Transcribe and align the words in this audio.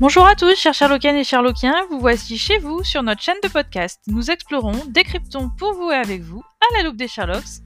Bonjour 0.00 0.26
à 0.26 0.34
tous, 0.34 0.56
chers 0.56 0.72
Sherlockiennes 0.72 1.18
et 1.18 1.24
Sherlockiens, 1.24 1.84
vous 1.90 2.00
voici 2.00 2.38
chez 2.38 2.56
vous 2.56 2.82
sur 2.82 3.02
notre 3.02 3.20
chaîne 3.20 3.36
de 3.42 3.48
podcast. 3.48 4.00
Nous 4.06 4.30
explorons, 4.30 4.86
décryptons 4.88 5.50
pour 5.58 5.74
vous 5.74 5.90
et 5.90 5.94
avec 5.94 6.22
vous, 6.22 6.40
à 6.40 6.78
la 6.78 6.84
loupe 6.84 6.96
des 6.96 7.06
Sherlocks, 7.06 7.60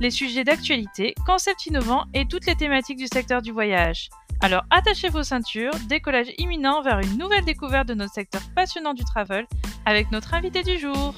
les 0.00 0.10
sujets 0.10 0.42
d'actualité, 0.42 1.14
concepts 1.24 1.64
innovants 1.66 2.06
et 2.12 2.26
toutes 2.26 2.46
les 2.46 2.56
thématiques 2.56 2.98
du 2.98 3.06
secteur 3.06 3.40
du 3.40 3.52
voyage. 3.52 4.10
Alors 4.40 4.64
attachez 4.70 5.10
vos 5.10 5.22
ceintures, 5.22 5.70
décollage 5.88 6.32
imminent 6.38 6.82
vers 6.82 6.98
une 6.98 7.18
nouvelle 7.18 7.44
découverte 7.44 7.86
de 7.86 7.94
notre 7.94 8.14
secteur 8.14 8.42
passionnant 8.56 8.92
du 8.92 9.04
travel 9.04 9.46
avec 9.84 10.10
notre 10.10 10.34
invité 10.34 10.64
du 10.64 10.80
jour. 10.80 11.14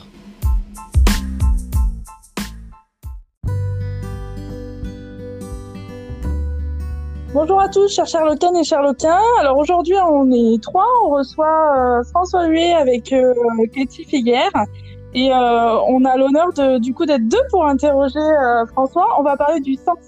Bonjour 7.34 7.60
à 7.60 7.68
tous, 7.68 7.95
chers 7.95 8.06
Sherlockiennes 8.06 8.56
et 8.56 8.64
Sherlockiens. 8.64 9.20
Alors 9.38 9.59
aujourd'hui, 9.59 9.96
on 10.09 10.30
est 10.32 10.62
trois. 10.62 10.87
On 11.05 11.10
reçoit 11.10 11.74
euh, 11.77 12.02
François 12.04 12.46
Huet 12.46 12.73
avec 12.73 13.12
euh, 13.12 13.34
Katie 13.74 14.06
Figuère. 14.06 14.51
Et 15.12 15.30
euh, 15.30 15.78
on 15.88 16.06
a 16.06 16.16
l'honneur 16.16 16.54
de, 16.54 16.78
du 16.78 16.95
coup 16.95 17.04
d'être 17.04 17.28
deux 17.28 17.42
pour 17.51 17.66
interroger 17.66 18.18
euh, 18.18 18.64
François. 18.68 19.06
On 19.18 19.23
va 19.23 19.37
parler 19.37 19.60
du 19.60 19.74
sens 19.74 19.98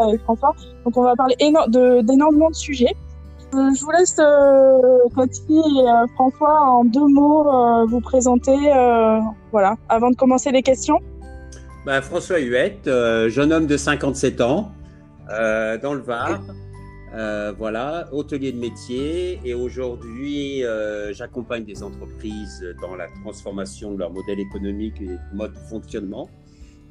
avec 0.00 0.20
François. 0.22 0.52
Donc 0.84 0.96
on 0.96 1.02
va 1.02 1.14
parler 1.14 1.36
d'énormément 1.38 2.50
de, 2.50 2.54
sujets. 2.54 2.94
Je 3.52 3.84
vous 3.84 3.90
laisse 3.92 4.16
Katie 5.16 5.56
et 5.56 6.12
François 6.14 6.60
en 6.60 6.84
deux 6.84 7.06
mots 7.06 7.86
vous 7.86 8.00
présenter. 8.00 8.56
voilà, 9.52 9.76
avant 9.88 10.10
de 10.10 10.16
commencer 10.16 10.50
les 10.50 10.62
questions. 10.62 10.98
Ben, 11.86 12.02
François 12.02 12.40
Huette, 12.40 12.90
jeune 13.28 13.52
homme 13.52 13.68
de 13.68 13.76
57 13.76 14.40
ans, 14.40 14.72
dans 15.28 15.94
le 15.94 16.00
Var. 16.00 16.40
Euh, 17.14 17.52
voilà, 17.56 18.08
hôtelier 18.12 18.50
de 18.50 18.58
métier. 18.58 19.40
Et 19.44 19.54
aujourd'hui, 19.54 20.64
euh, 20.64 21.12
j'accompagne 21.12 21.64
des 21.64 21.82
entreprises 21.82 22.64
dans 22.80 22.96
la 22.96 23.06
transformation 23.22 23.92
de 23.92 24.00
leur 24.00 24.10
modèle 24.10 24.40
économique 24.40 25.00
et 25.00 25.16
mode 25.32 25.52
de 25.52 25.58
fonctionnement. 25.58 26.28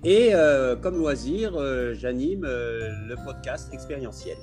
Et 0.06 0.30
euh, 0.34 0.78
comme 0.78 0.98
loisir, 0.98 1.54
j'anime 1.94 2.44
le 2.46 3.16
podcast 3.26 3.74
expérientiel. 3.74 4.38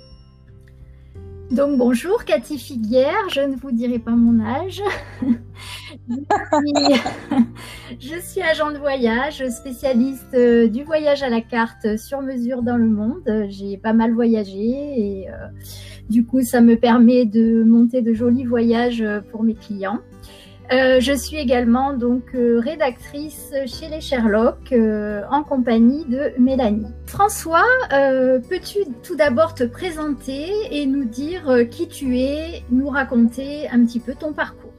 Donc 1.50 1.76
bonjour 1.78 2.24
Cathy 2.24 2.58
Figuière, 2.58 3.28
je 3.28 3.40
ne 3.40 3.56
vous 3.56 3.72
dirai 3.72 3.98
pas 3.98 4.12
mon 4.12 4.40
âge. 4.40 4.80
je, 7.98 8.20
suis, 8.20 8.40
agent 8.40 8.70
de 8.70 8.78
voyage, 8.78 9.42
spécialiste 9.48 10.32
euh, 10.34 10.68
du 10.68 10.84
voyage 10.84 11.24
à 11.24 11.28
la 11.28 11.40
carte 11.40 11.96
sur 11.96 12.22
mesure 12.22 12.62
dans 12.62 12.76
le 12.76 12.86
monde. 12.86 13.48
J'ai 13.48 13.76
pas 13.76 13.92
mal 13.92 14.14
voyagé 14.14 14.60
et 14.60 15.28
euh, 15.28 15.48
du 16.08 16.24
coup 16.24 16.42
ça 16.42 16.60
me 16.60 16.76
permet 16.76 17.24
de 17.24 17.64
monter 17.64 18.00
de 18.00 18.12
jolis 18.12 18.44
voyages 18.44 19.04
pour 19.32 19.42
mes 19.42 19.54
clients. 19.54 19.98
Euh, 20.72 21.00
je 21.00 21.12
suis 21.12 21.36
également 21.36 21.94
donc 21.94 22.32
euh, 22.32 22.60
rédactrice 22.60 23.52
chez 23.66 23.88
les 23.88 24.00
Sherlock 24.00 24.70
euh, 24.70 25.22
en 25.28 25.42
compagnie 25.42 26.04
de 26.04 26.32
Mélanie. 26.38 26.86
François, 27.06 27.66
peux-tu 28.48 28.78
tout 29.02 29.16
d'abord 29.16 29.54
te 29.54 29.64
présenter 29.64 30.48
et 30.70 30.86
nous 30.86 31.04
dire 31.04 31.68
qui 31.70 31.88
tu 31.88 32.18
es, 32.20 32.62
nous 32.70 32.88
raconter 32.88 33.68
un 33.68 33.84
petit 33.84 33.98
peu 33.98 34.14
ton 34.14 34.32
parcours? 34.32 34.70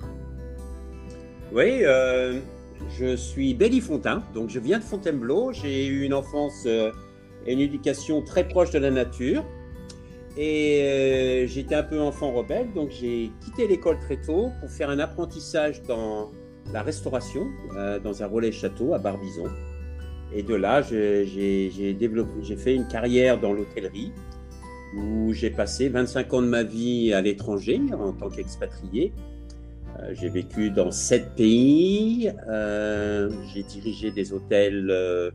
Oui, 1.52 1.84
je 2.98 3.16
suis 3.18 3.54
Béli 3.54 3.82
Fontaine, 3.82 4.22
donc 4.34 4.50
je 4.50 4.60
viens 4.60 4.80
de 4.80 4.84
Fontainebleau. 4.84 5.52
J'ai 5.52 5.86
eu 5.88 6.06
une 6.06 6.14
enfance 6.14 6.66
et 6.66 6.92
une 7.46 7.60
éducation 7.60 8.22
très 8.22 8.48
proche 8.48 8.72
de 8.72 8.80
la 8.80 8.92
nature. 8.92 9.44
Et 10.38 10.82
euh, 10.84 11.48
j'étais 11.48 11.76
un 11.76 11.84
peu 11.84 12.00
enfant 12.00 12.32
rebelle, 12.32 12.72
donc 12.74 12.90
j'ai 12.92 13.32
quitté 13.44 13.68
l'école 13.68 14.00
très 14.00 14.18
tôt 14.18 14.50
pour 14.60 14.70
faire 14.70 14.90
un 14.90 15.00
apprentissage 15.00 15.82
dans 15.84 16.32
la 16.72 16.82
restauration, 16.84 17.48
euh, 17.76 18.00
dans 18.00 18.24
un 18.24 18.28
relais 18.28 18.52
château 18.52 18.94
à 18.94 19.00
Barbizon. 19.00 19.50
Et 20.34 20.44
de 20.44 20.56
là, 20.56 20.82
j'ai 20.82 22.56
fait 22.58 22.74
une 22.74 22.88
carrière 22.88 23.40
dans 23.40 23.52
l'hôtellerie 23.52 24.14
où 24.96 25.34
j'ai 25.34 25.50
passé 25.50 25.90
25 25.90 26.34
ans 26.34 26.42
de 26.42 26.48
ma 26.48 26.64
vie 26.64 27.12
à 27.14 27.22
l'étranger 27.22 27.82
en 27.92 28.14
tant 28.14 28.30
qu'expatrié. 28.30 29.12
Euh, 30.00 30.14
j'ai 30.14 30.30
vécu 30.30 30.70
dans 30.70 30.92
sept 30.92 31.36
pays. 31.36 32.32
j'ai 33.54 33.64
dirigé 33.64 34.12
des 34.12 34.32
hôtels 34.32 35.34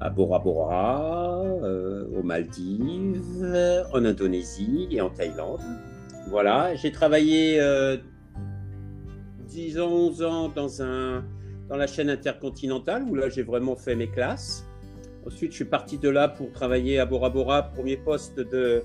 à 0.00 0.10
Bora 0.10 0.38
Bora, 0.38 1.42
euh, 1.62 2.06
aux 2.16 2.22
Maldives, 2.22 3.84
en 3.92 4.04
Indonésie 4.04 4.88
et 4.90 5.00
en 5.00 5.10
Thaïlande. 5.10 5.60
Voilà, 6.28 6.74
j'ai 6.74 6.92
travaillé 6.92 7.60
euh, 7.60 7.96
10 9.48 9.80
ans, 9.80 9.90
11 9.90 10.22
ans 10.22 10.48
dans, 10.48 10.82
un, 10.82 11.24
dans 11.68 11.76
la 11.76 11.86
chaîne 11.86 12.10
intercontinentale 12.10 13.04
où 13.04 13.14
là 13.14 13.28
j'ai 13.28 13.42
vraiment 13.42 13.76
fait 13.76 13.94
mes 13.94 14.08
classes. 14.08 14.66
Ensuite, 15.26 15.52
je 15.52 15.56
suis 15.56 15.64
parti 15.64 15.98
de 15.98 16.08
là 16.08 16.28
pour 16.28 16.52
travailler 16.52 16.98
à 16.98 17.06
Bora 17.06 17.30
Bora, 17.30 17.62
premier 17.62 17.96
poste 17.96 18.38
de, 18.38 18.82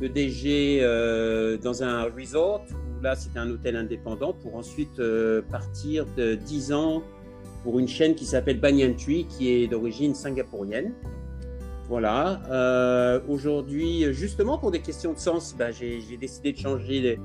de 0.00 0.08
DG 0.08 0.80
euh, 0.82 1.56
dans 1.56 1.82
un 1.82 2.04
resort 2.04 2.64
où 2.70 3.02
là 3.02 3.14
c'était 3.14 3.38
un 3.38 3.50
hôtel 3.50 3.76
indépendant 3.76 4.32
pour 4.32 4.56
ensuite 4.56 4.98
euh, 4.98 5.42
partir 5.50 6.06
de 6.16 6.34
10 6.34 6.72
ans 6.72 7.02
pour 7.64 7.78
une 7.78 7.88
chaîne 7.88 8.14
qui 8.14 8.26
s'appelle 8.26 8.60
Banyan 8.60 8.94
Tree, 8.94 9.26
qui 9.26 9.50
est 9.50 9.66
d'origine 9.66 10.14
singapourienne. 10.14 10.92
Voilà. 11.88 12.42
Euh, 12.50 13.20
aujourd'hui, 13.28 14.12
justement 14.12 14.58
pour 14.58 14.70
des 14.70 14.80
questions 14.80 15.12
de 15.12 15.18
sens, 15.18 15.54
bah, 15.58 15.70
j'ai 15.70 16.16
décidé 16.20 16.52
de 16.52 16.58
changer 16.58 17.18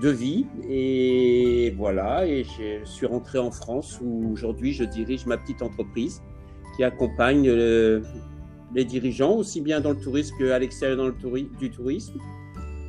de 0.00 0.08
vie 0.08 0.46
et 0.68 1.74
voilà. 1.76 2.26
Et 2.26 2.44
je 2.44 2.84
suis 2.84 3.06
rentré 3.06 3.38
en 3.38 3.50
France 3.50 4.00
où 4.02 4.30
aujourd'hui 4.32 4.72
je 4.72 4.84
dirige 4.84 5.26
ma 5.26 5.36
petite 5.36 5.60
entreprise 5.60 6.22
qui 6.76 6.84
accompagne 6.84 7.48
les 8.74 8.84
dirigeants 8.84 9.34
aussi 9.34 9.60
bien 9.60 9.80
dans 9.80 9.90
le 9.90 9.98
tourisme 9.98 10.34
qu'à 10.38 10.58
l'extérieur 10.58 11.12
du 11.60 11.70
tourisme 11.70 12.14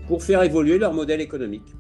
pour 0.07 0.24
faire 0.24 0.44
évoluer 0.44 0.78
leur 0.78 0.94
modèle 0.94 1.22
économique 1.22 1.75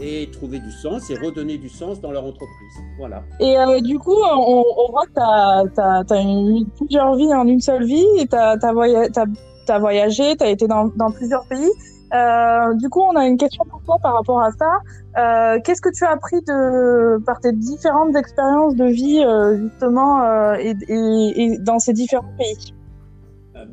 et 0.00 0.30
trouver 0.30 0.58
du 0.58 0.70
sens 0.70 1.10
et 1.10 1.14
redonner 1.14 1.58
du 1.58 1.68
sens 1.68 2.00
dans 2.00 2.10
leur 2.10 2.24
entreprise. 2.24 2.74
Voilà. 2.98 3.22
Et 3.38 3.58
euh, 3.58 3.80
du 3.80 3.98
coup, 3.98 4.16
on, 4.16 4.90
voit 4.90 5.06
que 5.06 5.68
tu 5.74 6.14
as, 6.14 6.22
eu 6.22 6.66
plusieurs 6.76 7.14
vies 7.16 7.34
en 7.34 7.46
une 7.46 7.60
seule 7.60 7.84
vie 7.84 8.06
et 8.18 8.26
tu 8.26 8.36
as, 8.36 8.56
as, 8.62 9.78
voyagé, 9.78 10.36
tu 10.36 10.44
as 10.44 10.48
été 10.48 10.66
dans, 10.66 10.86
dans 10.96 11.10
plusieurs 11.10 11.44
pays. 11.46 11.70
Euh, 12.12 12.74
du 12.74 12.88
coup, 12.88 13.00
on 13.02 13.14
a 13.14 13.26
une 13.26 13.36
question 13.36 13.64
pour 13.70 13.82
toi 13.82 13.98
par 14.02 14.14
rapport 14.14 14.42
à 14.42 14.50
ça. 14.52 14.78
Euh, 15.18 15.60
Qu'est-ce 15.62 15.80
que 15.80 15.92
tu 15.94 16.04
as 16.04 16.10
appris 16.10 16.40
de, 16.40 17.22
par 17.24 17.38
tes 17.40 17.52
différentes 17.52 18.16
expériences 18.16 18.74
de 18.74 18.86
vie, 18.86 19.24
justement, 19.62 20.54
et, 20.54 20.74
et, 20.88 21.42
et, 21.42 21.58
dans 21.58 21.78
ces 21.78 21.92
différents 21.92 22.32
pays? 22.36 22.74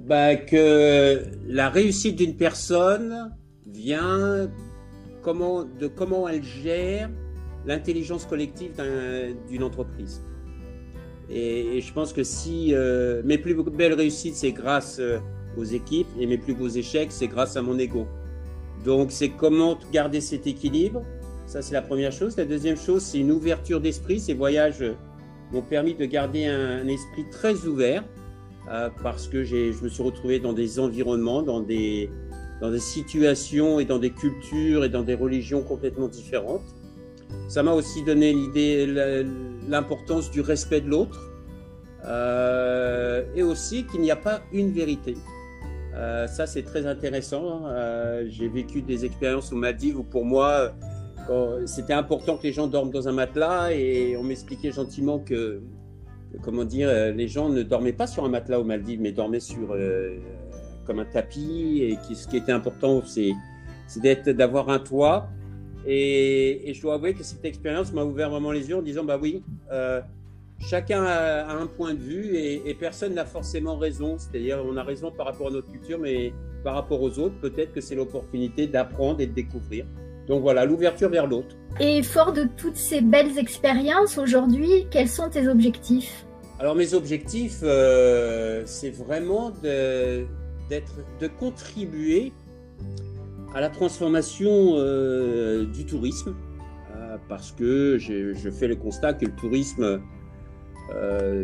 Bah, 0.07 0.35
Que 0.35 1.23
la 1.47 1.69
réussite 1.69 2.17
d'une 2.17 2.35
personne 2.35 3.31
vient 3.65 4.47
comment, 5.27 5.65
de 5.65 5.88
comment 5.88 6.29
elle 6.29 6.41
gère 6.41 7.09
l'intelligence 7.65 8.25
collective 8.25 8.71
d'une 9.49 9.61
entreprise. 9.61 10.23
Et, 11.29 11.81
je 11.81 11.91
pense 11.91 12.13
que 12.13 12.23
si 12.23 12.73
euh, 12.73 13.21
mes 13.25 13.38
plus 13.38 13.53
belles 13.53 13.93
réussites, 13.93 14.35
c'est 14.35 14.53
grâce 14.53 14.99
euh, 14.99 15.19
aux 15.57 15.65
équipes, 15.65 16.07
et 16.17 16.25
mes 16.27 16.38
plus 16.38 16.53
beaux 16.53 16.69
échecs, 16.69 17.11
c'est 17.11 17.27
grâce 17.27 17.57
à 17.57 17.61
mon 17.61 17.77
ego. 17.77 18.07
Donc, 18.85 19.11
c'est 19.11 19.27
comment 19.27 19.77
garder 19.91 20.21
cet 20.21 20.47
équilibre. 20.47 21.03
Ça, 21.45 21.61
c'est 21.61 21.73
la 21.73 21.81
première 21.81 22.13
chose. 22.13 22.38
La 22.38 22.45
deuxième 22.45 22.77
chose, 22.77 23.03
c'est 23.03 23.19
une 23.19 23.31
ouverture 23.31 23.81
d'esprit. 23.81 24.21
Ces 24.21 24.33
voyages 24.33 24.81
m'ont 25.51 25.61
permis 25.61 25.94
de 25.94 26.05
garder 26.05 26.45
un, 26.45 26.88
esprit 26.88 27.25
très 27.31 27.65
ouvert 27.65 28.05
euh, 28.71 28.89
parce 29.03 29.27
que 29.27 29.44
je 29.44 29.83
me 29.83 29.89
suis 29.89 30.03
retrouvé 30.03 30.39
dans 30.39 30.53
des 30.53 30.79
environnements, 30.79 31.41
dans 31.41 31.59
des, 31.59 32.09
dans 32.62 32.71
des 32.71 32.80
situations 32.80 33.80
et 33.80 33.86
dans 33.86 34.00
des 34.00 34.12
cultures 34.12 34.83
et 34.83 34.89
dans 34.89 35.04
des 35.04 35.13
religions 35.13 35.62
complètement 35.62 36.07
différentes. 36.07 36.63
Ça 37.48 37.63
m'a 37.63 37.74
aussi 37.74 38.04
donné 38.04 38.33
l'idée, 38.33 38.86
l'importance 39.68 40.31
du 40.31 40.42
respect 40.42 40.81
de 40.81 40.89
l'autre 40.89 41.31
euh, 42.06 43.24
et 43.36 43.44
aussi 43.44 43.86
qu'il 43.86 44.01
n'y 44.01 44.12
a 44.12 44.15
pas 44.15 44.42
une 44.51 44.71
vérité. 44.71 45.15
Euh, 45.95 46.27
ça, 46.27 46.45
c'est 46.45 46.63
très 46.63 46.86
intéressant. 46.86 47.63
Euh, 47.65 48.25
j'ai 48.27 48.48
vécu 48.48 48.81
des 48.81 49.06
expériences 49.06 49.51
aux 49.51 49.56
Maldives 49.56 49.98
où 50.00 50.04
pour 50.04 50.25
moi, 50.25 50.74
c'était 51.65 51.94
important 51.94 52.38
que 52.38 52.44
les 52.44 52.54
gens 52.54 52.68
dorment 52.68 52.92
dans 52.92 53.09
un 53.09 53.12
matelas 53.12 53.74
et 53.74 54.15
on 54.15 54.24
m'expliquait 54.24 54.71
gentiment 54.71 55.19
que, 55.19 55.62
comment 56.42 56.63
dire, 56.63 56.89
les 57.13 57.27
gens 57.27 57.50
ne 57.50 57.63
dormaient 57.63 57.92
pas 57.92 58.07
sur 58.07 58.24
un 58.24 58.30
matelas 58.30 58.62
aux 58.62 58.63
Maldives, 58.63 59.01
mais 59.01 59.12
dormaient 59.12 59.42
sur 59.42 59.75
comme 60.88 61.00
un 61.00 61.06
tapis. 61.06 61.81
Et 61.84 62.16
ce 62.16 62.28
qui 62.28 62.38
était 62.38 62.51
important, 62.51 63.04
c'est 63.06 63.34
d'être, 63.98 64.30
d'avoir 64.30 64.69
un 64.69 64.80
toit. 64.80 65.30
Et, 65.86 66.72
je 66.74 66.81
dois 66.81 66.95
avouer 66.95 67.13
que 67.13 67.24
cette 67.24 67.45
expérience 67.45 67.94
m'a 67.94 68.04
ouvert 68.04 68.30
vraiment 68.30 68.51
les 68.51 68.68
yeux 68.69 68.78
en 68.78 68.81
disant, 68.81 69.04
bah 69.04 69.19
oui, 69.22 69.44
euh, 69.72 70.01
chacun 70.60 71.04
a, 71.04 71.56
un 71.56 71.68
point 71.68 71.94
de 71.94 72.00
vue 72.00 72.36
et, 72.36 72.74
personne 72.74 73.13
n'a 73.13 73.25
forcément 73.25 73.78
raison. 73.78 74.18
C'est-à-dire, 74.18 74.63
on 74.66 74.75
a 74.78 74.84
raison 74.84 75.12
par 75.12 75.28
rapport 75.28 75.48
à 75.48 75.51
notre 75.51 75.72
culture, 75.72 76.00
mais 76.00 76.34
par 76.63 76.74
rapport 76.74 77.01
aux 77.01 77.19
autres, 77.19 77.40
peut-être 77.40 77.74
que 77.74 77.81
c'est 77.81 77.95
l'opportunité 77.95 78.68
d'apprendre 78.68 79.22
et 79.22 79.28
de 79.28 79.33
découvrir. 79.33 79.86
Donc 80.28 80.42
voilà, 80.42 80.66
l'ouverture 80.66 81.10
vers 81.10 81.28
l'autre. 81.28 81.56
Et 81.80 82.04
fort 82.04 82.33
de 82.33 82.45
toutes 82.57 82.75
ces 82.75 83.01
belles 83.01 83.38
expériences 83.38 84.18
aujourd'hui, 84.18 84.88
quels 84.92 85.07
sont 85.07 85.30
tes 85.30 85.48
objectifs? 85.48 86.25
Alors 86.60 86.75
mes 86.75 86.94
objectifs, 86.95 87.60
euh, 87.63 88.63
c'est 88.66 88.90
vraiment 88.90 89.51
de, 89.63 90.25
de 90.69 91.28
contribuer 91.28 92.34
à 93.54 93.62
la 93.62 93.69
transformation 93.69 94.74
euh, 94.75 95.66
du 95.66 95.86
tourisme, 95.86 96.36
euh, 96.96 97.18
parce 97.30 97.52
que 97.52 97.98
je 97.98 98.50
fais 98.50 98.68
le 98.68 98.75
constat 98.75 99.14
que 99.14 99.25
le 99.25 99.36
tourisme 99.36 100.02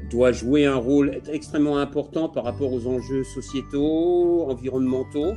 doit 0.10 0.32
jouer 0.32 0.66
un 0.66 0.78
rôle 0.78 1.20
extrêmement 1.30 1.78
important 1.78 2.30
par 2.30 2.46
rapport 2.46 2.72
aux 2.72 2.88
enjeux 2.88 3.26
sociétaux, 3.26 4.46
environnementaux, 4.50 5.34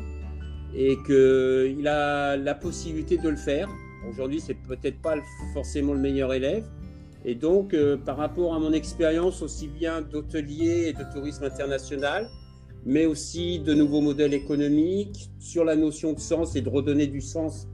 et 0.77 0.97
qu'il 1.07 1.89
a 1.89 2.37
la 2.37 2.55
possibilité 2.55 3.17
de 3.19 3.29
le 3.29 3.37
faire. 3.37 3.69
Aujourd'hui, 4.09 4.41
c'est 4.41 4.55
peut-être 4.55 5.01
pas 5.01 5.17
forcément 5.55 5.95
le 5.95 6.01
meilleur 6.01 6.33
élève. 6.33 6.65
Et 7.25 7.35
donc, 7.35 7.75
euh, 7.75 7.97
par 7.97 8.17
rapport 8.19 8.55
à 8.55 8.61
mon 8.61 8.73
expérience 8.73 9.43
aussi 9.43 9.67
bien 9.67 10.01
d'hôtelier 10.01 10.89
et 10.89 10.93
de 10.93 11.03
tourisme 11.13 11.45
international, 11.45 12.29
mais 12.87 13.05
aussi 13.05 13.59
de 13.59 13.75
nouveaux 13.75 14.01
modèles 14.01 14.33
économiques 14.33 15.29
sur 15.41 15.65
la 15.65 15.75
notion 15.75 16.13
de 16.13 16.21
sens 16.21 16.55
et 16.55 16.63
de 16.63 16.69
redonner 16.69 17.09
du 17.09 17.21
sens 17.21 17.67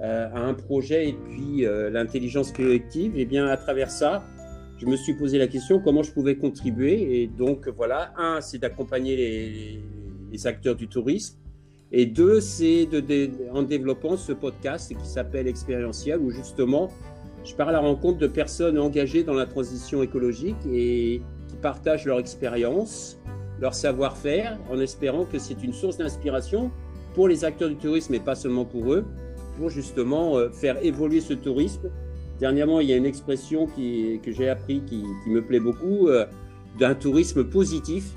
euh, 0.00 0.28
à 0.34 0.40
un 0.40 0.54
projet 0.54 1.10
et 1.10 1.12
puis 1.12 1.66
euh, 1.66 1.90
l'intelligence 1.90 2.50
collective, 2.50 3.16
et 3.16 3.20
eh 3.20 3.24
bien 3.26 3.46
à 3.46 3.58
travers 3.58 3.90
ça, 3.90 4.24
je 4.78 4.86
me 4.86 4.96
suis 4.96 5.14
posé 5.14 5.38
la 5.38 5.46
question 5.46 5.80
comment 5.80 6.02
je 6.02 6.12
pouvais 6.12 6.36
contribuer. 6.36 7.22
Et 7.22 7.26
donc 7.26 7.68
voilà, 7.68 8.12
un, 8.16 8.40
c'est 8.40 8.58
d'accompagner 8.58 9.16
les, 9.16 10.46
acteurs 10.46 10.74
du 10.74 10.88
tourisme 10.88 11.38
et 11.92 12.06
deux, 12.06 12.40
c'est 12.40 12.86
de, 12.86 13.30
en 13.52 13.62
développant 13.62 14.16
ce 14.16 14.32
podcast 14.32 14.92
qui 15.00 15.06
s'appelle 15.06 15.46
Expérientiel, 15.46 16.18
où 16.18 16.30
justement, 16.30 16.90
je 17.44 17.54
pars 17.54 17.68
à 17.68 17.72
la 17.72 17.78
rencontre 17.78 18.18
de 18.18 18.26
personnes 18.26 18.76
engagées 18.80 19.22
dans 19.22 19.34
la 19.34 19.46
transition 19.46 20.02
écologique 20.02 20.56
et 20.72 21.22
qui 21.48 21.56
partagent 21.62 22.04
leur 22.04 22.18
expérience, 22.18 23.20
leur 23.60 23.74
savoir-faire, 23.74 24.58
en 24.70 24.80
espérant 24.80 25.24
que 25.24 25.38
c'est 25.38 25.62
une 25.62 25.72
source 25.72 25.98
d'inspiration 25.98 26.70
pour 27.14 27.28
les 27.28 27.44
acteurs 27.44 27.68
du 27.68 27.76
tourisme, 27.76 28.14
et 28.14 28.20
pas 28.20 28.34
seulement 28.34 28.64
pour 28.64 28.92
eux, 28.92 29.04
pour 29.56 29.70
justement 29.70 30.36
euh, 30.36 30.50
faire 30.50 30.84
évoluer 30.84 31.20
ce 31.20 31.34
tourisme. 31.34 31.90
Dernièrement, 32.40 32.80
il 32.80 32.88
y 32.88 32.92
a 32.92 32.96
une 32.96 33.06
expression 33.06 33.66
que 33.66 34.32
j'ai 34.32 34.48
appris 34.48 34.82
qui, 34.82 35.04
me 35.26 35.40
plaît 35.40 35.60
beaucoup, 35.60 36.08
euh, 36.08 36.26
d'un 36.78 36.94
tourisme 36.94 37.44
positif, 37.44 38.12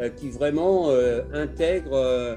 euh, 0.00 0.08
qui 0.08 0.30
vraiment 0.30 0.90
intègre 1.32 2.36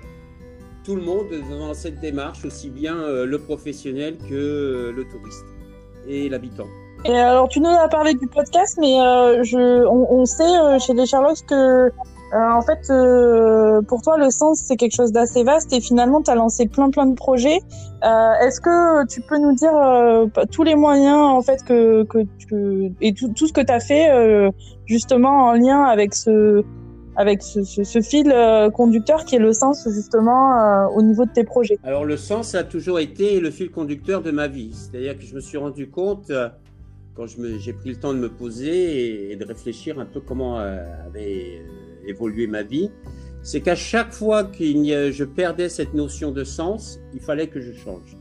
tout 0.85 0.95
le 0.95 1.01
monde 1.01 1.27
dans 1.49 1.73
cette 1.73 1.99
démarche, 1.99 2.45
aussi 2.45 2.69
bien 2.69 2.95
le 3.25 3.37
professionnel 3.39 4.17
que 4.29 4.93
le 4.95 5.03
touriste 5.09 5.45
et 6.07 6.29
l'habitant. 6.29 6.67
Et 7.05 7.17
alors, 7.17 7.47
tu 7.49 7.59
nous 7.59 7.69
as 7.69 7.87
parlé 7.87 8.13
du 8.13 8.27
podcast, 8.27 8.77
mais 8.79 8.95
on, 8.99 10.25
sait 10.25 10.79
chez 10.79 10.93
les 10.93 11.07
Sherlocks 11.07 11.45
que, 11.47 11.91
en 12.33 12.61
fait, 12.61 12.91
pour 13.87 14.01
toi, 14.01 14.17
le 14.17 14.29
sens, 14.29 14.63
c'est 14.65 14.75
quelque 14.75 14.95
chose 14.95 15.11
d'assez 15.11 15.43
vaste 15.43 15.73
et 15.73 15.81
finalement, 15.81 16.21
tu 16.21 16.31
as 16.31 16.35
lancé 16.35 16.67
plein, 16.67 16.89
plein 16.89 17.05
de 17.05 17.15
projets. 17.15 17.59
Est-ce 18.03 18.61
que 18.61 19.05
tu 19.07 19.21
peux 19.21 19.37
nous 19.37 19.53
dire 19.53 19.73
tous 20.51 20.63
les 20.63 20.75
moyens, 20.75 21.17
en 21.17 21.41
fait, 21.41 21.63
que, 21.63 22.03
que, 22.03 22.25
et 23.01 23.13
tout, 23.13 23.47
ce 23.47 23.53
que 23.53 23.61
tu 23.61 23.71
as 23.71 23.79
fait, 23.79 24.51
justement, 24.85 25.47
en 25.47 25.53
lien 25.53 25.83
avec 25.83 26.13
ce, 26.13 26.63
avec 27.19 27.43
ce, 27.43 28.01
fil 28.01 28.31
euh, 28.31 28.69
conducteur 28.69 29.25
qui 29.25 29.35
est 29.35 29.39
le 29.39 29.51
sens 29.51 29.85
justement 29.89 30.57
euh, 30.57 30.87
au 30.95 31.01
niveau 31.01 31.25
de 31.25 31.31
tes 31.31 31.43
projets? 31.43 31.77
Alors 31.83 32.05
le 32.05 32.15
sens 32.15 32.55
a 32.55 32.63
toujours 32.63 32.97
été 32.97 33.41
le 33.41 33.51
fil 33.51 33.71
conducteur 33.71 34.21
de 34.21 34.31
ma 34.31 34.47
vie. 34.47 34.71
C'est-à-dire 34.73 35.17
que 35.17 35.25
je 35.25 35.35
me 35.35 35.41
suis 35.41 35.57
rendu 35.57 35.89
compte, 35.89 36.29
euh, 36.29 36.47
quand 37.15 37.25
j'ai 37.27 37.73
pris 37.73 37.89
le 37.89 37.97
temps 37.97 38.13
de 38.13 38.19
me 38.19 38.29
poser 38.29 39.31
et, 39.31 39.35
de 39.35 39.45
réfléchir 39.45 39.99
un 39.99 40.05
peu 40.05 40.21
comment 40.21 40.59
avait 40.59 41.61
évolué 42.05 42.47
ma 42.47 42.63
vie, 42.63 42.91
c'est 43.41 43.61
qu'à 43.61 43.75
chaque 43.75 44.11
fois 44.11 44.43
que 44.43 44.63
je 45.11 45.23
perdais 45.23 45.69
cette 45.69 45.93
notion 45.93 46.31
de 46.31 46.43
sens, 46.43 46.99
il 47.13 47.19
fallait 47.19 47.47
que 47.47 47.61
je 47.61 47.71
change. 47.71 48.17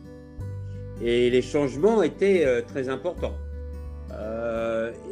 Et 1.02 1.30
les 1.30 1.42
changements 1.42 2.02
étaient 2.02 2.62
très 2.66 2.88
importants. 2.88 3.34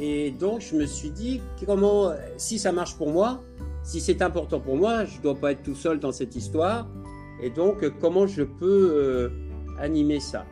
et 0.00 0.30
donc 0.30 0.60
je 0.60 0.76
me 0.76 0.86
suis 0.86 1.10
dit, 1.10 1.40
comment, 1.64 2.12
si 2.36 2.58
ça 2.58 2.72
marche 2.72 2.96
pour 2.96 3.10
moi, 3.10 3.42
si 3.86 4.00
c'est 4.00 4.20
important 4.20 4.58
pour 4.58 4.76
moi, 4.76 5.04
je 5.04 5.18
ne 5.18 5.22
dois 5.22 5.36
pas 5.36 5.52
être 5.52 5.62
tout 5.62 5.76
seul 5.76 6.00
dans 6.00 6.10
cette 6.10 6.34
histoire. 6.34 6.88
Et 7.40 7.50
donc, 7.50 7.88
comment 8.00 8.26
je 8.26 8.42
peux 8.42 8.90
euh, 8.92 9.28
animer 9.78 10.18
ça? 10.18 10.44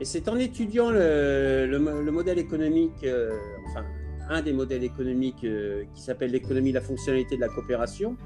Et 0.00 0.04
c'est 0.04 0.28
en 0.28 0.36
étudiant 0.36 0.90
le, 0.90 1.78
modèle 2.12 2.38
économique, 2.38 3.04
euh, 3.04 3.30
enfin, 3.70 3.86
un 4.28 4.42
des 4.42 4.52
modèles 4.52 4.84
économiques 4.84 5.44
euh, 5.44 5.84
qui 5.94 6.02
s'appelle 6.02 6.30
l'économie 6.30 6.70
de 6.70 6.76
la 6.76 6.80
fonctionnalité 6.80 7.36
de 7.36 7.40
la 7.40 7.48
coopération, 7.48 8.16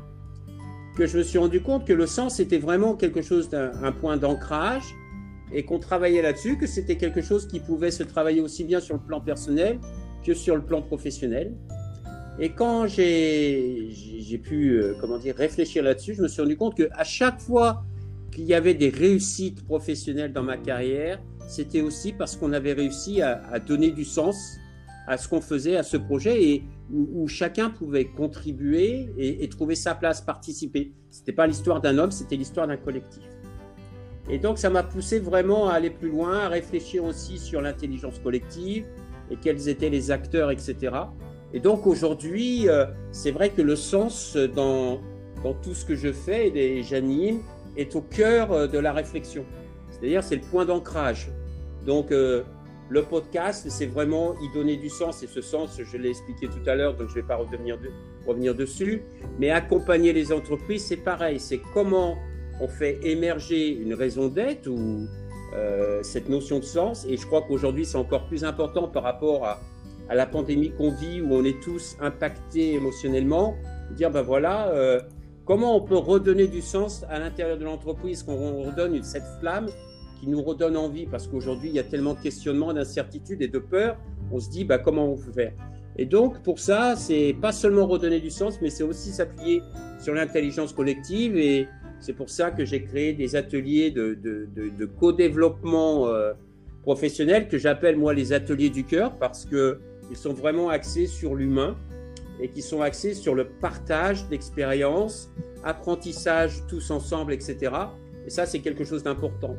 que 0.97 1.07
je 1.07 1.19
me 1.19 1.23
suis 1.23 1.39
rendu 1.39 1.61
compte 1.61 1.87
que 1.87 1.93
le 1.93 2.07
sens 2.07 2.41
était 2.41 2.59
vraiment 2.59 2.95
quelque 2.95 3.23
chose 3.23 3.49
d'un 3.49 3.93
point 3.93 4.17
d'ancrage 4.17 4.95
et 5.53 5.65
qu'on 5.65 5.79
travaillait 5.79 6.23
là-dessus, 6.23 6.59
que 6.59 6.67
c'était 6.67 6.97
quelque 6.97 7.23
chose 7.23 7.47
qui 7.47 7.61
pouvait 7.61 7.91
se 7.91 8.03
travailler 8.03 8.41
aussi 8.41 8.65
bien 8.65 8.81
sur 8.81 8.95
le 8.95 9.01
plan 9.01 9.21
personnel 9.21 9.79
que 10.25 10.35
sur 10.35 10.57
le 10.57 10.63
plan 10.63 10.83
professionnel. 10.83 11.55
Et 12.41 12.51
quand 12.51 12.87
j'ai 12.87 13.91
pu 14.43 14.81
euh, 14.81 14.95
comment 15.01 15.19
dire, 15.19 15.37
réfléchir 15.37 15.83
là-dessus, 15.83 16.15
je 16.15 16.23
me 16.23 16.29
suis 16.29 16.43
rendu 16.43 16.57
compte 16.57 16.77
qu'à 16.77 17.05
chaque 17.05 17.41
fois 17.41 17.85
qu'il 18.31 18.45
y 18.45 18.55
avait 18.55 18.75
des 18.75 18.91
réussites 18.91 19.65
professionnelles 19.65 20.33
dans 20.33 20.43
ma 20.43 20.57
carrière, 20.57 21.21
c'était 21.49 21.81
aussi 21.81 22.13
parce 22.13 22.37
qu'on 22.37 22.53
avait 22.53 22.75
réussi 22.75 23.23
à, 23.23 23.59
donner 23.59 23.91
du 23.91 24.05
sens 24.05 24.59
à 25.09 25.17
ce 25.17 25.27
qu'on 25.27 25.41
faisait, 25.41 25.77
à 25.77 25.83
ce 25.83 25.97
projet, 25.97 26.43
et 26.43 26.65
où, 26.93 27.27
chacun 27.29 27.71
pouvait 27.71 28.05
contribuer 28.05 29.09
et, 29.19 29.49
trouver 29.49 29.75
sa 29.75 29.95
place, 29.95 30.21
participer. 30.21 30.93
Ce 31.11 31.21
n'était 31.21 31.33
pas 31.33 31.47
l'histoire 31.47 31.81
d'un 31.81 31.99
homme, 31.99 32.11
c'était 32.11 32.37
l'histoire 32.37 32.67
d'un 32.67 32.77
collectif. 32.77 33.23
Et 34.31 34.39
donc 34.39 34.59
ça 34.59 34.69
m'a 34.69 34.83
poussé 34.83 35.19
vraiment 35.19 35.69
à 35.69 35.75
aller 35.75 35.91
plus 35.91 36.11
loin, 36.11 36.41
à 36.41 36.49
réfléchir 36.49 37.05
aussi 37.05 37.39
sur 37.39 37.63
l'intelligence 37.63 38.19
collective 38.19 38.85
et 39.31 39.37
quels 39.37 39.71
étaient 39.71 39.89
les 39.89 40.11
acteurs, 40.11 40.51
etc. 40.51 40.77
Et 41.55 41.61
donc 41.61 41.87
aujourd'hui, 41.87 42.69
euh, 42.69 42.85
c'est 43.11 43.31
vrai 43.31 43.49
que 43.49 43.63
le 43.63 43.77
sens 43.77 44.37
dans, 44.37 45.01
dans 45.43 45.55
tout 45.55 45.73
ce 45.73 45.87
que 45.87 45.95
je 45.95 46.13
fais 46.13 46.49
et 46.55 46.83
j'anime 46.83 47.41
est 47.79 47.97
au 47.97 48.03
cœur 48.03 48.53
euh, 48.53 48.67
de 48.67 48.79
la 48.79 48.93
réflexion. 48.93 49.45
C'est-à-dire, 49.91 50.23
c'est 50.23 50.37
le 50.37 50.43
point 50.43 50.65
d'ancrage. 50.65 51.31
Donc, 51.87 52.13
euh, 52.13 52.43
le 52.89 53.03
podcast, 53.03 53.67
c'est 53.69 53.87
vraiment 53.87 54.35
y 54.41 54.53
donner 54.53 54.77
du 54.77 54.89
sens. 54.89 55.23
Et 55.23 55.27
ce 55.27 55.41
sens, 55.41 55.81
je 55.83 55.97
l'ai 55.97 56.11
expliqué 56.11 56.47
tout 56.47 56.69
à 56.69 56.75
l'heure, 56.75 56.95
donc 56.95 57.09
je 57.09 57.17
ne 57.17 57.21
vais 57.21 57.27
pas 57.27 57.37
revenir, 57.37 57.79
de, 57.79 57.91
revenir 58.27 58.55
dessus. 58.55 59.03
Mais 59.39 59.51
accompagner 59.51 60.13
les 60.13 60.33
entreprises, 60.33 60.85
c'est 60.87 60.97
pareil. 60.97 61.39
C'est 61.39 61.61
comment 61.75 62.17
on 62.61 62.69
fait 62.69 62.99
émerger 63.03 63.69
une 63.69 63.95
raison 63.95 64.29
d'être 64.29 64.67
ou 64.69 65.07
cette 66.03 66.29
notion 66.29 66.59
de 66.59 66.65
sens. 66.65 67.07
Et 67.09 67.17
je 67.17 67.27
crois 67.27 67.43
qu'aujourd'hui, 67.43 67.85
c'est 67.85 67.97
encore 67.97 68.27
plus 68.27 68.45
important 68.45 68.89
par 68.89 69.03
rapport 69.03 69.45
à, 69.47 69.61
à 70.09 70.15
la 70.15 70.27
pandémie 70.27 70.71
qu'on 70.71 70.91
vit, 70.91 71.21
où 71.21 71.35
on 71.35 71.45
est 71.45 71.61
tous 71.63 71.97
impactés 72.01 72.75
émotionnellement, 72.75 73.57
dire 73.95 74.11
ben 74.11 74.23
voilà, 74.23 74.69
euh, 74.69 75.01
comment 75.45 75.77
on 75.77 75.83
peut 75.83 75.97
redonner 75.97 76.47
du 76.47 76.63
sens 76.63 77.05
à 77.09 77.19
l'intérieur 77.19 77.59
de 77.59 77.65
l'entreprise, 77.65 78.23
qu'on 78.23 78.65
redonne 78.65 79.03
cette 79.03 79.27
flamme 79.41 79.69
qui 80.19 80.29
nous 80.29 80.43
redonne 80.43 80.77
envie, 80.77 81.07
parce 81.07 81.27
qu'aujourd'hui 81.27 81.69
il 81.69 81.75
y 81.75 81.79
a 81.79 81.85
tellement 81.85 82.15
de 82.15 82.21
questionnements, 82.21 82.73
d'incertitudes 82.73 83.43
et 83.43 83.49
de 83.49 83.59
peurs, 83.59 83.97
on 84.31 84.41
se 84.41 84.51
dit 84.51 84.65
ben, 84.65 84.79
comment 84.79 85.13
on 85.13 85.17
peut 85.17 85.33
faire? 85.33 85.53
Et 85.97 86.07
donc 86.07 86.43
pour 86.43 86.59
ça, 86.59 86.95
c'est 86.97 87.35
pas 87.41 87.53
seulement 87.53 87.87
redonner 87.87 88.21
du 88.21 88.31
sens, 88.31 88.61
mais 88.61 88.71
c'est 88.71 88.85
aussi 88.85 89.11
s'appuyer 89.11 89.63
sur 90.01 90.15
l'intelligence 90.15 90.73
collective 90.73 91.37
et 91.37 91.69
c'est 92.01 92.13
pour 92.13 92.31
ça 92.31 92.51
que 92.51 92.65
j'ai 92.65 92.83
créé 92.83 93.13
des 93.13 93.35
ateliers 93.35 93.91
de, 93.91 94.87
co-développement 94.99 96.09
euh, 96.09 96.33
professionnel 96.83 97.49
que 97.49 97.59
j'appelle 97.59 97.97
moi 97.97 98.15
les 98.15 98.33
ateliers 98.33 98.71
du 98.71 98.85
cœur 98.85 99.17
parce 99.19 99.45
que 99.45 99.81
ils 100.11 100.17
sont 100.17 100.33
vraiment 100.33 100.69
axés 100.69 101.07
sur 101.07 101.35
l'humain 101.35 101.77
et 102.41 102.49
qui 102.49 102.63
sont 102.63 102.81
axés 102.83 103.15
sur 103.15 103.35
le 103.35 103.47
partage 103.47 104.29
d'expériences, 104.29 105.31
apprentissage 105.65 106.63
tous 106.69 106.91
ensemble, 106.91 107.33
etc. 107.33 107.73
Et 108.27 108.31
ça, 108.31 108.47
c'est 108.47 108.61
quelque 108.61 108.85
chose 108.85 109.03
d'important. 109.03 109.57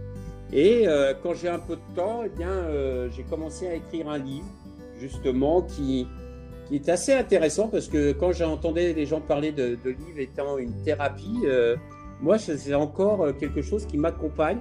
Et 0.51 0.87
euh, 0.87 1.13
quand 1.21 1.33
j'ai 1.33 1.47
un 1.47 1.59
peu 1.59 1.75
de 1.75 1.95
temps, 1.95 2.21
eh 2.25 2.29
bien, 2.29 2.49
euh, 2.49 3.09
j'ai 3.15 3.23
commencé 3.23 3.67
à 3.67 3.75
écrire 3.75 4.09
un 4.09 4.17
livre, 4.17 4.47
justement, 4.99 5.61
qui, 5.61 6.07
est 6.71 6.89
assez 6.89 7.13
intéressant 7.13 7.67
parce 7.67 7.87
que 7.87 8.11
quand 8.11 8.31
j'entendais 8.31 8.93
les 8.93 9.07
gens 9.07 9.21
parler 9.21 9.51
de, 9.51 9.77
de 9.83 9.89
livre 9.89 10.19
étant 10.19 10.59
une 10.59 10.83
thérapie, 10.83 11.39
euh, 11.45 11.75
moi, 12.21 12.37
c'est 12.37 12.73
encore 12.75 13.35
quelque 13.37 13.61
chose 13.61 13.85
qui 13.85 13.97
m'accompagne. 13.97 14.59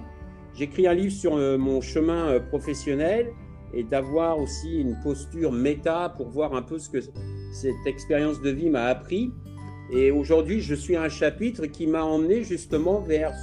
J'écris 0.55 0.87
un 0.87 0.95
livre 0.95 1.13
sur 1.13 1.37
mon 1.59 1.81
chemin 1.81 2.41
professionnel 2.51 3.33
et 3.75 3.83
d'avoir 3.83 4.39
aussi 4.39 4.81
une 4.81 4.97
posture 5.03 5.53
méta 5.53 6.15
pour 6.17 6.29
voir 6.29 6.55
un 6.55 6.63
peu 6.63 6.79
ce 6.79 6.89
que 6.89 6.99
cette 7.53 7.87
expérience 7.87 8.41
de 8.41 8.51
vie 8.51 8.71
m'a 8.71 8.85
appris. 8.85 9.31
Et 9.93 10.11
aujourd'hui, 10.11 10.61
je 10.61 10.75
suis 10.75 10.97
à 10.97 11.03
un 11.03 11.09
chapitre 11.09 11.67
qui 11.67 11.87
m'a 11.87 12.05
emmené 12.05 12.43
justement 12.43 13.01
vers 13.01 13.35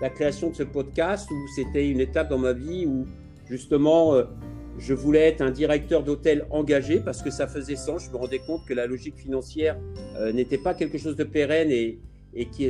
la 0.00 0.10
création 0.10 0.50
de 0.50 0.54
ce 0.54 0.62
podcast 0.62 1.30
où 1.30 1.48
c'était 1.54 1.88
une 1.88 2.00
étape 2.00 2.28
dans 2.28 2.38
ma 2.38 2.52
vie 2.52 2.86
où 2.86 3.06
justement, 3.48 4.14
je 4.78 4.94
voulais 4.94 5.28
être 5.28 5.40
un 5.40 5.50
directeur 5.50 6.02
d'hôtel 6.02 6.46
engagé 6.50 7.00
parce 7.00 7.22
que 7.22 7.30
ça 7.30 7.46
faisait 7.46 7.76
sens. 7.76 8.04
Je 8.04 8.10
me 8.10 8.16
rendais 8.16 8.40
compte 8.40 8.66
que 8.66 8.74
la 8.74 8.86
logique 8.86 9.16
financière 9.16 9.78
n'était 10.32 10.58
pas 10.58 10.74
quelque 10.74 10.98
chose 10.98 11.16
de 11.16 11.24
pérenne 11.24 11.70
et, 11.70 11.98
qui, 12.50 12.68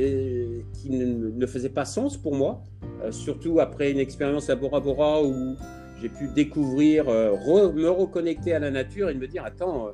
qui 0.73 0.89
ne, 0.89 1.45
faisait 1.47 1.69
pas 1.69 1.85
sens 1.85 2.17
pour 2.17 2.35
moi, 2.35 2.61
surtout 3.09 3.59
après 3.59 3.91
une 3.91 3.99
expérience 3.99 4.49
à 4.49 4.55
Bora 4.55 4.79
Bora 4.79 5.23
où 5.23 5.55
j'ai 6.01 6.09
pu 6.09 6.27
découvrir, 6.35 7.05
me 7.05 7.87
reconnecter 7.87 8.53
à 8.53 8.59
la 8.59 8.69
nature 8.69 9.09
et 9.09 9.15
me 9.15 9.27
dire, 9.27 9.43
attends, 9.43 9.93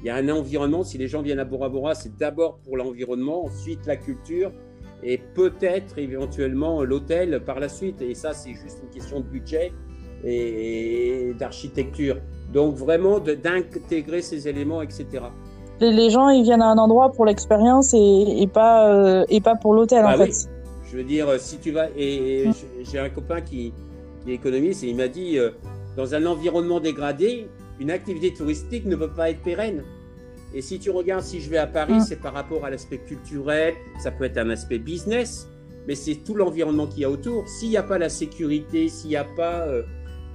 il 0.00 0.06
y 0.06 0.10
a 0.10 0.16
un 0.16 0.28
environnement. 0.28 0.84
Si 0.84 0.98
les 0.98 1.08
gens 1.08 1.22
viennent 1.22 1.38
à 1.38 1.44
Bora 1.44 1.68
Bora, 1.68 1.94
c'est 1.94 2.16
d'abord 2.16 2.58
pour 2.58 2.76
l'environnement, 2.76 3.44
ensuite 3.44 3.86
la 3.86 3.96
culture 3.96 4.52
et 5.02 5.18
peut-être 5.18 5.98
éventuellement 5.98 6.82
l'hôtel 6.82 7.42
par 7.44 7.60
la 7.60 7.68
suite. 7.68 8.00
Et 8.02 8.14
ça, 8.14 8.32
c'est 8.32 8.54
juste 8.54 8.78
une 8.82 8.90
question 8.90 9.20
de 9.20 9.26
budget 9.26 9.72
et, 10.24 11.32
d'architecture. 11.38 12.16
Donc 12.52 12.76
vraiment 12.76 13.18
d'intégrer 13.18 14.22
ces 14.22 14.48
éléments, 14.48 14.82
etc. 14.82 15.06
Les, 15.80 16.10
gens, 16.10 16.30
ils 16.30 16.42
viennent 16.42 16.62
à 16.62 16.68
un 16.68 16.78
endroit 16.78 17.12
pour 17.12 17.26
l'expérience 17.26 17.92
et, 17.92 18.48
pas, 18.52 18.88
euh, 18.88 19.24
et 19.28 19.40
pas 19.40 19.56
pour 19.56 19.74
l'hôtel, 19.74 20.04
en 20.04 20.16
bah 20.16 20.26
fait. 20.26 20.48
Je 20.90 20.96
veux 20.96 21.04
dire, 21.04 21.28
si 21.38 21.58
tu 21.58 21.72
vas... 21.72 21.88
Et, 21.96 22.48
j'ai 22.82 22.98
un 22.98 23.10
copain 23.10 23.42
qui, 23.42 23.74
qui, 24.24 24.30
est 24.30 24.34
économiste 24.34 24.84
et 24.84 24.88
il 24.88 24.96
m'a 24.96 25.08
dit, 25.08 25.38
euh, 25.38 25.50
dans 25.96 26.14
un 26.14 26.24
environnement 26.24 26.80
dégradé, 26.80 27.48
une 27.78 27.90
activité 27.90 28.32
touristique 28.32 28.86
ne 28.86 28.96
peut 28.96 29.10
pas 29.10 29.30
être 29.30 29.42
pérenne. 29.42 29.82
Et 30.56 30.62
si 30.62 30.78
tu 30.78 30.88
regardes, 30.88 31.22
si 31.22 31.42
je 31.42 31.50
vais 31.50 31.58
à 31.58 31.66
Paris, 31.66 31.96
mm. 31.96 32.00
c'est 32.00 32.16
par 32.16 32.32
rapport 32.32 32.64
à 32.64 32.70
l'aspect 32.70 32.96
culturel, 32.96 33.74
ça 34.02 34.10
peut 34.10 34.24
être 34.24 34.38
un 34.38 34.48
aspect 34.48 34.78
business, 34.78 35.46
mais 35.86 35.94
c'est 35.94 36.14
tout 36.14 36.34
l'environnement 36.34 36.86
qu'il 36.86 37.00
y 37.00 37.04
a 37.04 37.10
autour. 37.10 37.46
S'il 37.46 37.68
n'y 37.68 37.76
a 37.76 37.82
pas 37.82 37.98
la 37.98 38.08
sécurité, 38.08 38.88
s'il 38.88 39.10
n'y 39.10 39.16
a 39.16 39.26
pas 39.36 39.66
euh, 39.66 39.82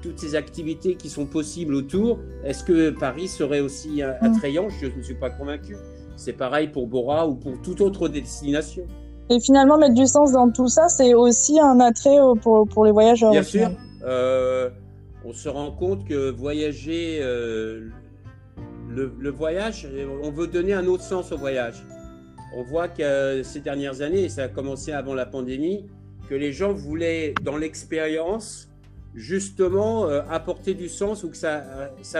toutes 0.03 0.19
ces 0.19 0.35
activités 0.35 0.93
qui 0.93 1.09
sont 1.09 1.25
possibles 1.25 1.73
autour, 1.73 2.19
est-ce 2.43 2.63
que 2.63 2.91
Paris 2.91 3.29
serait 3.29 3.61
aussi 3.61 4.03
euh, 4.03 4.11
mm. 4.21 4.25
attrayant? 4.25 4.69
Je 4.69 4.95
ne 4.95 5.01
suis 5.01 5.15
pas 5.15 5.31
convaincu. 5.31 5.75
C'est 6.17 6.33
pareil 6.33 6.67
pour 6.67 6.85
Bora 6.85 7.27
ou 7.27 7.33
pour 7.33 7.59
toute 7.63 7.81
autre 7.81 8.07
destination. 8.07 8.83
Et 9.31 9.39
finalement, 9.39 9.79
mettre 9.79 9.95
du 9.95 10.05
sens 10.05 10.33
dans 10.33 10.51
tout 10.51 10.67
ça, 10.67 10.87
c'est 10.87 11.15
aussi 11.15 11.59
un 11.59 11.79
attrait 11.79 12.19
euh, 12.19 12.35
pour, 12.35 12.67
pour 12.67 12.85
les 12.85 12.91
voyageurs. 12.91 13.31
Bien 13.31 13.41
sûr 13.41 13.71
on 15.23 15.33
se 15.33 15.49
rend 15.49 15.71
compte 15.71 16.05
que 16.07 16.29
voyager, 16.29 17.19
euh, 17.21 17.89
le, 18.95 19.29
voyage, 19.29 19.87
on 20.23 20.31
veut 20.31 20.47
donner 20.47 20.73
un 20.73 20.87
autre 20.87 21.03
sens 21.03 21.31
au 21.31 21.37
voyage. 21.37 21.83
On 22.55 22.63
voit 22.63 22.87
que 22.87 23.41
ces 23.43 23.61
dernières 23.61 24.01
années, 24.01 24.25
et 24.25 24.29
ça 24.29 24.43
a 24.43 24.47
commencé 24.47 24.91
avant 24.91 25.13
la 25.13 25.25
pandémie, 25.25 25.85
que 26.29 26.35
les 26.35 26.51
gens 26.51 26.73
voulaient, 26.73 27.33
dans 27.43 27.57
l'expérience, 27.57 28.69
justement 29.15 30.07
euh, 30.07 30.21
apporter 30.29 30.73
du 30.73 30.89
sens 30.89 31.23
ou 31.23 31.29
que 31.29 31.37
ça, 31.37 31.63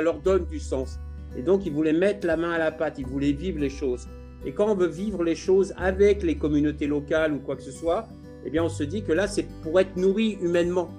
leur 0.02 0.20
donne 0.20 0.46
du 0.46 0.60
sens. 0.60 1.00
Et 1.38 1.42
donc, 1.42 1.66
ils 1.66 1.72
voulaient 1.72 1.94
mettre 1.94 2.28
la 2.28 2.38
main 2.38 2.52
à 2.52 2.58
la 2.58 2.72
pâte, 2.72 2.96
ils 3.00 3.06
voulaient 3.06 3.32
vivre 3.32 3.60
les 3.60 3.70
choses. 3.70 4.08
Et 4.46 4.52
quand 4.52 4.70
on 4.70 4.76
veut 4.76 4.88
vivre 4.88 5.24
les 5.24 5.36
choses 5.36 5.74
avec 5.78 6.24
les 6.24 6.36
communautés 6.36 6.88
locales 6.88 7.34
ou 7.34 7.40
quoi 7.40 7.56
que 7.56 7.62
ce 7.62 7.72
soit, 7.72 8.08
eh 8.46 8.50
bien, 8.50 8.64
on 8.64 8.70
se 8.70 8.84
dit 8.84 9.04
que 9.04 9.14
là, 9.14 9.28
c'est 9.28 9.46
pour 9.64 9.80
être 9.80 9.96
nourri 9.96 10.38
humainement. 10.42 10.90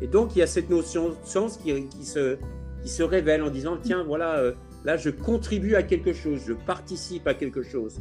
Et 0.00 0.06
donc, 0.06 0.34
il 0.34 0.38
y 0.38 0.42
a 0.42 0.46
cette 0.46 0.70
notion 0.70 1.10
de 1.10 1.14
sens 1.24 1.58
qui, 1.58 2.04
se, 2.04 3.02
révèle 3.02 3.42
en 3.42 3.50
disant, 3.50 3.76
tiens, 3.82 4.04
voilà, 4.04 4.38
euh, 4.38 4.52
là, 4.84 4.96
je 4.96 5.10
contribue 5.10 5.74
à 5.74 5.82
quelque 5.82 6.12
chose, 6.12 6.40
je 6.46 6.52
participe 6.52 7.26
à 7.26 7.34
quelque 7.34 7.62
chose. 7.62 8.00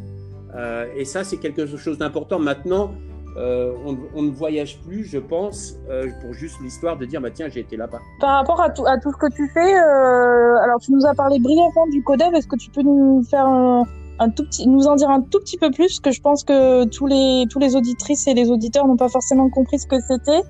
Euh, 0.55 0.85
et 0.95 1.05
ça, 1.05 1.23
c'est 1.23 1.37
quelque 1.37 1.65
chose 1.65 1.97
d'important. 1.97 2.39
Maintenant, 2.39 2.91
euh, 3.37 3.73
on, 4.15 4.23
ne 4.23 4.31
voyage 4.31 4.79
plus, 4.81 5.05
je 5.05 5.19
pense, 5.19 5.79
pour 6.21 6.33
juste 6.33 6.57
l'histoire 6.61 6.97
de 6.97 7.05
dire, 7.05 7.21
bah, 7.21 7.29
tiens, 7.31 7.47
j'ai 7.47 7.59
été 7.61 7.77
là-bas. 7.77 7.99
Par 8.19 8.37
rapport 8.37 8.61
à 8.61 8.69
tout, 8.69 8.85
à 8.85 8.97
tout 8.97 9.11
ce 9.11 9.17
que 9.17 9.33
tu 9.33 9.47
fais, 9.53 9.73
alors 9.73 10.79
tu 10.79 10.91
nous 10.91 11.05
as 11.05 11.13
parlé 11.13 11.39
brièvement 11.39 11.87
du 11.91 12.03
CODEV, 12.03 12.33
est-ce 12.35 12.47
que 12.47 12.57
tu 12.57 12.69
peux 12.71 12.81
nous 12.81 13.23
faire 13.29 13.45
un, 14.19 14.29
tout 14.29 14.43
petit, 14.43 14.67
nous 14.67 14.87
en 14.87 14.95
dire 14.95 15.09
un 15.09 15.21
tout 15.21 15.39
petit 15.39 15.57
peu 15.57 15.71
plus, 15.71 15.87
parce 15.87 15.99
que 15.99 16.11
je 16.11 16.21
pense 16.21 16.43
que 16.43 16.85
tous 16.85 17.07
les, 17.07 17.45
tous 17.49 17.59
les 17.59 17.75
auditrices 17.75 18.27
et 18.27 18.33
les 18.33 18.49
auditeurs 18.49 18.87
n'ont 18.87 18.97
pas 18.97 19.09
forcément 19.09 19.49
compris 19.49 19.79
ce 19.79 19.87
que 19.87 19.99
c'était. 20.01 20.41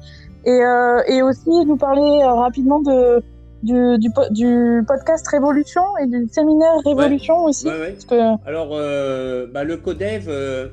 Et, 0.45 0.51
euh, 0.51 1.01
et 1.07 1.21
aussi 1.21 1.49
nous 1.65 1.75
parler 1.75 2.21
euh, 2.23 2.33
rapidement 2.33 2.79
de, 2.79 3.21
du, 3.63 3.97
du, 3.97 4.09
du, 4.31 4.83
podcast 4.87 5.27
Révolution 5.27 5.81
et 6.01 6.07
du 6.07 6.27
séminaire 6.31 6.77
Révolution 6.85 7.45
aussi. 7.45 7.65
Que... 7.65 8.47
Alors, 8.47 8.69
euh, 8.73 9.47
bah, 9.47 9.63
le 9.63 9.77
CODEV, 9.77 10.25
euh, 10.27 10.69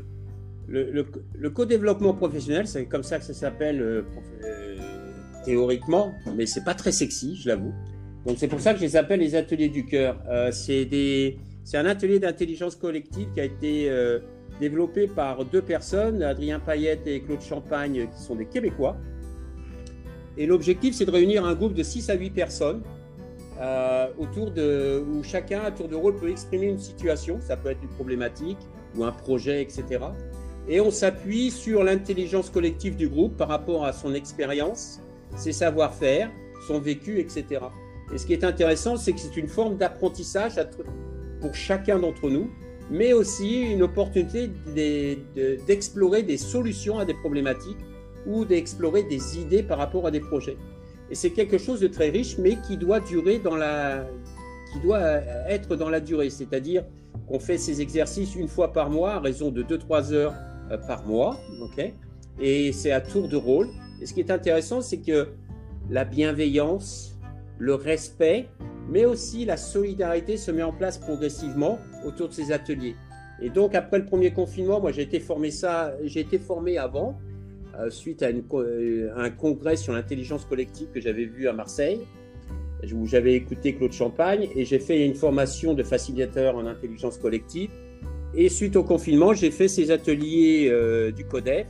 le, 0.69 0.90
le, 0.90 1.07
le 1.35 1.50
co-développement 1.50 2.14
professionnel, 2.14 2.66
c'est 2.66 2.87
comme 2.87 3.02
ça 3.02 3.19
que 3.19 3.25
ça 3.25 3.35
s'appelle 3.35 3.81
euh, 3.81 4.02
théoriquement, 5.45 6.12
mais 6.37 6.47
c'est 6.47 6.64
pas 6.64 6.75
très 6.75 6.93
sexy, 6.93 7.37
je 7.37 7.49
l'avoue. 7.49 7.75
Donc 8.26 8.37
c'est 8.38 8.49
pour 8.49 8.61
ça 8.61 8.73
que 8.73 8.81
je 8.81 8.85
les 8.85 8.97
appelle 8.97 9.21
les 9.21 9.37
ateliers 9.37 9.69
du 9.69 9.85
cœur. 9.85 10.21
c'est 10.50 10.85
des, 10.85 11.38
c'est 11.62 11.76
un 11.76 11.87
atelier 11.87 12.19
d'intelligence 12.19 12.75
collective 12.75 13.28
qui 13.33 13.40
a 13.40 13.45
été 13.45 13.88
développé 14.59 15.07
par 15.07 15.45
deux 15.45 15.62
personnes, 15.62 16.25
Adrien 16.25 16.59
Payette 16.59 17.07
et 17.07 17.21
Claude 17.21 17.40
Champagne, 17.40 18.09
qui 18.12 18.23
sont 18.23 18.35
des 18.35 18.47
Québécois. 18.47 18.97
Et 20.37 20.47
l'objectif, 20.47 20.95
c'est 20.95 21.07
de 21.07 21.11
réunir 21.11 21.45
un 21.45 21.55
groupe 21.55 21.75
de 21.75 21.83
6 21.83 22.11
à 22.11 22.14
8 22.14 22.31
personnes 22.31 22.83
euh, 23.61 24.09
autour 24.19 24.50
de, 24.50 25.02
où 25.07 25.23
chacun, 25.23 25.62
à 25.62 25.71
tour 25.71 25.88
de 25.88 25.97
rôle, 25.97 26.16
peut 26.16 26.31
exprimer 26.31 26.66
une 26.66 26.78
situation. 26.78 27.38
Ça 27.40 27.57
peut 27.57 27.71
être 27.71 27.83
une 27.83 27.88
problématique 27.88 28.59
ou 28.97 29.05
un 29.05 29.12
projet, 29.12 29.62
etc. 29.62 29.85
Et 30.69 30.81
on 30.81 30.90
s'appuie 30.90 31.50
sur 31.50 31.85
l'intelligence 31.85 32.50
collective 32.50 32.97
du 32.97 33.09
groupe 33.09 33.37
par 33.37 33.49
rapport 33.49 33.85
à 33.85 33.93
son 33.93 34.14
expérience, 34.14 35.00
ses 35.37 35.52
savoir-faire, 35.52 36.31
son 36.66 36.81
vécu, 36.81 37.21
etc. 37.21 37.61
Et 38.12 38.19
ce 38.19 38.26
qui 38.26 38.33
est 38.33 38.45
intéressant, 38.45 38.97
c'est 38.97 39.12
que 39.12 39.21
c'est 39.21 39.37
une 39.37 39.49
forme 39.49 39.76
d'apprentissage 39.76 40.61
pour 41.40 41.55
chacun 41.55 41.99
d'entre 41.99 42.28
nous, 42.28 42.50
mais 42.90 43.12
aussi 43.12 43.62
une 43.62 43.83
opportunité 43.83 44.50
d'explorer 45.66 46.23
des 46.23 46.37
solutions 46.37 46.99
à 46.99 47.05
des 47.05 47.14
problématiques 47.14 47.78
ou 48.26 48.45
d'explorer 48.45 49.02
des 49.04 49.38
idées 49.38 49.62
par 49.62 49.78
rapport 49.78 50.06
à 50.06 50.11
des 50.11 50.21
projets. 50.21 50.56
Et 51.11 51.14
c'est 51.14 51.30
quelque 51.30 51.59
chose 51.59 51.80
de 51.80 51.87
très 51.87 52.11
riche, 52.11 52.38
mais 52.38 52.56
qui 52.66 52.76
doit 52.76 53.00
durer 53.00 53.38
dans 53.38 53.56
la, 53.56 54.06
qui 54.73 54.80
doit 54.80 55.00
être 55.49 55.76
dans 55.76 55.88
la 55.88 56.00
durée. 56.00 56.30
C'est-à-dire 56.30 56.85
qu'on 57.28 57.38
fait 57.38 57.59
ces 57.59 57.80
exercices 57.80 58.35
une 58.35 58.49
fois 58.49 58.73
par 58.73 58.90
mois, 58.90 59.14
à 59.14 59.21
raison 59.21 59.50
de 59.50 59.62
2-3 59.62 60.12
heures 60.12 60.35
euh, 60.71 60.78
par 60.78 61.06
mois, 61.06 61.38
ok? 61.62 61.92
Et 62.40 62.73
c'est 62.73 62.90
à 62.90 63.00
tour 63.00 63.28
de 63.28 63.37
rôle. 63.37 63.68
Et 64.00 64.06
ce 64.06 64.14
qui 64.14 64.21
est 64.21 64.30
intéressant, 64.30 64.80
c'est 64.80 64.99
que 64.99 65.28
la 65.88 66.04
bienveillance, 66.04 67.16
le 67.59 67.75
respect, 67.75 68.49
mais 68.88 69.04
aussi 69.04 69.45
la 69.45 69.56
solidarité 69.56 70.37
se 70.37 70.50
met 70.50 70.62
en 70.62 70.73
place 70.73 70.99
progressivement 70.99 71.78
autour 72.04 72.28
de 72.28 72.35
ces 72.35 72.52
ateliers. 72.52 72.95
Et 73.40 73.50
donc 73.50 73.75
après 73.75 73.99
le 73.99 74.04
premier 74.04 74.33
confinement, 74.33 74.80
moi 74.80 74.92
j'ai 74.92 75.02
été 75.02 75.21
formé 75.21 75.50
ça, 75.50 75.95
j'ai 76.04 76.21
été 76.21 76.38
formé 76.38 76.78
avant, 76.78 77.11
euh, 77.11 77.36
suite 77.90 78.23
à, 78.23 78.28
euh, 78.28 79.11
un 79.16 79.30
congrès 79.30 79.76
sur 79.76 79.92
l'intelligence 79.92 80.45
collective 80.45 80.88
que 80.92 81.00
j'avais 81.00 81.25
vu 81.25 81.49
à 81.49 81.52
Marseille, 81.52 82.00
où 82.92 83.06
j'avais 83.06 83.35
écouté 83.35 83.75
Claude 83.75 83.92
Champagne, 83.92 84.49
et 84.54 84.64
j'ai 84.64 84.78
fait 84.78 85.04
une 85.04 85.14
formation 85.14 85.75
de 85.75 85.83
facilitateur 85.83 86.56
en 86.56 86.66
intelligence 86.66 87.18
collective. 87.18 87.71
Et 88.35 88.49
suite 88.49 88.76
au 88.76 88.85
confinement, 88.85 89.33
j'ai 89.35 89.50
fait 89.50 89.68
ces 89.68 89.90
ateliers 89.90 90.68
euh, 90.71 91.11
du 91.11 91.25
CODEF. 91.25 91.66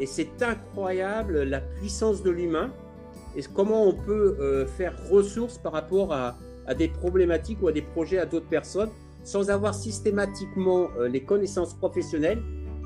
Et 0.00 0.06
c'est 0.06 0.42
incroyable 0.42 1.42
la 1.42 1.60
puissance 1.60 2.22
de 2.22 2.30
l'humain 2.30 2.72
et 3.36 3.42
comment 3.52 3.84
on 3.84 3.92
peut 3.92 4.64
faire 4.76 4.94
ressource 5.10 5.58
par 5.58 5.72
rapport 5.72 6.12
à, 6.12 6.36
des 6.78 6.86
problématiques 6.86 7.60
ou 7.62 7.68
à 7.68 7.72
des 7.72 7.82
projets 7.82 8.18
à 8.18 8.26
d'autres 8.26 8.48
personnes 8.48 8.90
sans 9.24 9.50
avoir 9.50 9.74
systématiquement 9.74 10.88
les 11.10 11.22
connaissances 11.24 11.74
professionnelles 11.74 12.40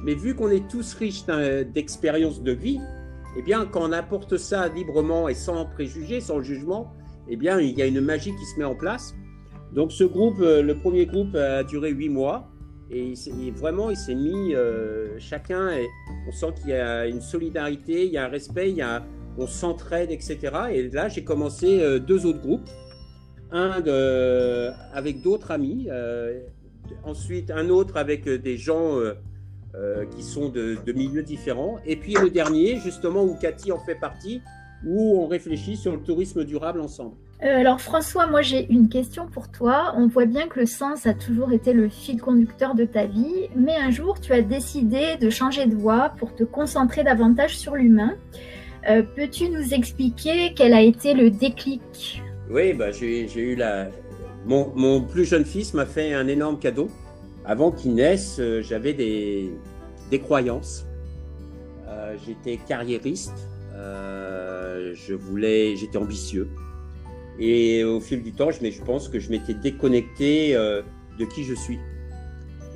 mais 0.05 0.15
vu 0.15 0.35
qu'on 0.35 0.49
est 0.49 0.69
tous 0.69 0.95
riches 0.95 1.25
d'expériences 1.27 2.43
de 2.43 2.53
vie, 2.53 2.81
eh 3.37 3.43
bien, 3.43 3.67
quand 3.67 3.89
on 3.89 3.93
apporte 3.93 4.37
ça 4.37 4.69
librement 4.69 5.29
et 5.29 5.35
sans 5.35 5.65
préjugés, 5.65 6.21
sans 6.21 6.43
jugement, 6.43 6.93
eh 7.29 7.37
bien, 7.37 7.61
il 7.61 7.79
y 7.79 7.83
a 7.83 7.87
une 7.87 8.01
magie 8.01 8.35
qui 8.35 8.45
se 8.45 8.59
met 8.59 8.65
en 8.65 8.75
place. 8.75 9.15
Donc, 9.73 9.93
ce 9.93 10.05
groupe, 10.05 10.41
euh, 10.41 10.63
le 10.63 10.77
premier 10.77 11.07
groupe 11.07 11.35
a 11.35 11.65
duré 11.65 11.91
huit 11.91 12.11
mois. 12.11 12.49
Et, 12.91 13.15
vraiment, 13.57 13.89
il 13.89 13.97
s'est 13.97 14.15
mis 14.15 14.55
euh, 14.55 15.19
chacun, 15.19 15.71
et 15.71 15.89
on 16.29 16.33
sent 16.33 16.53
qu'il 16.61 16.71
y 16.71 16.75
a 16.75 17.07
une 17.07 17.23
solidarité, 17.23 18.05
il 18.05 18.13
y 18.13 18.19
a 18.19 18.27
un 18.27 18.29
respect, 18.29 18.69
il 18.69 18.77
y 18.77 18.83
a, 18.83 19.03
on 19.39 19.47
s'entraide, 19.47 20.11
etc. 20.11 20.39
Et 20.71 20.91
là, 20.91 21.09
j'ai 21.09 21.25
commencé 21.25 21.81
euh, 21.81 21.99
deux 21.99 22.27
autres 22.27 22.43
groupes. 22.43 22.69
Un 23.51 23.83
avec 24.95 25.21
d'autres 25.21 25.51
amis, 25.51 25.87
ensuite 27.05 27.51
un 27.51 27.69
autre 27.69 27.99
avec 27.99 28.27
des 28.27 28.57
gens 28.57 28.99
euh, 29.75 30.05
qui 30.05 30.23
sont 30.23 30.49
de, 30.49 30.77
milieux 30.95 31.23
différents. 31.23 31.79
Et 31.87 31.97
puis 31.97 32.15
le 32.15 32.31
dernier, 32.31 32.77
justement, 32.77 33.23
où 33.25 33.35
Cathy 33.35 33.73
en 33.73 33.79
fait 33.79 33.95
partie, 33.95 34.43
où 34.85 35.19
on 35.19 35.27
réfléchit 35.27 35.77
sur 35.77 35.93
le 35.93 36.01
tourisme 36.01 36.45
durable 36.45 36.81
ensemble. 36.81 37.15
Euh, 37.43 37.59
alors 37.59 37.81
François, 37.81 38.27
moi 38.27 38.43
j'ai 38.43 38.71
une 38.71 38.89
question 38.89 39.27
pour 39.27 39.51
toi. 39.51 39.95
On 39.97 40.09
voit 40.09 40.27
bien 40.27 40.47
que 40.47 40.61
le 40.61 40.67
sens 40.67 41.07
a 41.07 41.15
toujours 41.15 41.53
été 41.53 41.73
le 41.73 41.89
fil 41.89 42.21
conducteur 42.21 42.75
de 42.75 42.85
ta 42.85 43.07
vie, 43.07 43.49
mais 43.57 43.77
un 43.77 43.91
jour 43.91 44.21
tu 44.21 44.33
as 44.33 44.43
décidé 44.43 45.17
de 45.21 45.31
changer 45.31 45.67
de 45.67 45.75
voie 45.75 46.13
pour 46.19 46.35
te 46.35 46.45
concentrer 46.45 47.03
davantage 47.03 47.57
sur 47.57 47.75
l'humain. 47.75 48.15
Peux-tu 49.17 49.49
nous 49.49 49.75
expliquer 49.75 50.55
quel 50.55 50.75
a 50.75 50.83
été 50.83 51.15
le 51.15 51.31
déclic? 51.31 52.23
Oui, 52.51 52.75
bah, 52.75 52.91
j'ai 52.91 53.27
eu 53.37 53.55
la. 53.55 53.89
Mon, 54.45 54.73
mon, 54.75 55.01
plus 55.01 55.25
jeune 55.25 55.45
fils 55.45 55.73
m'a 55.73 55.87
fait 55.87 56.13
un 56.13 56.27
énorme 56.27 56.59
cadeau. 56.59 56.89
Avant 57.45 57.73
qu'il 57.73 57.95
naisse, 57.95 58.41
j'avais 58.61 58.95
des, 58.95 59.51
des 60.11 60.21
croyances. 60.21 60.87
J'étais 62.27 62.57
carriériste. 62.57 63.49
je 63.75 65.15
voulais, 65.15 65.77
j'étais 65.77 65.99
ambitieux. 65.99 66.49
Et 67.39 67.85
au 67.85 68.01
fil 68.01 68.23
du 68.23 68.33
temps, 68.33 68.51
je, 68.51 68.71
je 68.71 68.83
pense 68.83 69.09
que 69.09 69.19
je 69.19 69.31
m'étais 69.31 69.55
déconnecté 69.55 70.55
euh, 70.55 70.83
de 71.19 71.25
qui 71.25 71.45
je 71.45 71.55
suis. 71.55 71.79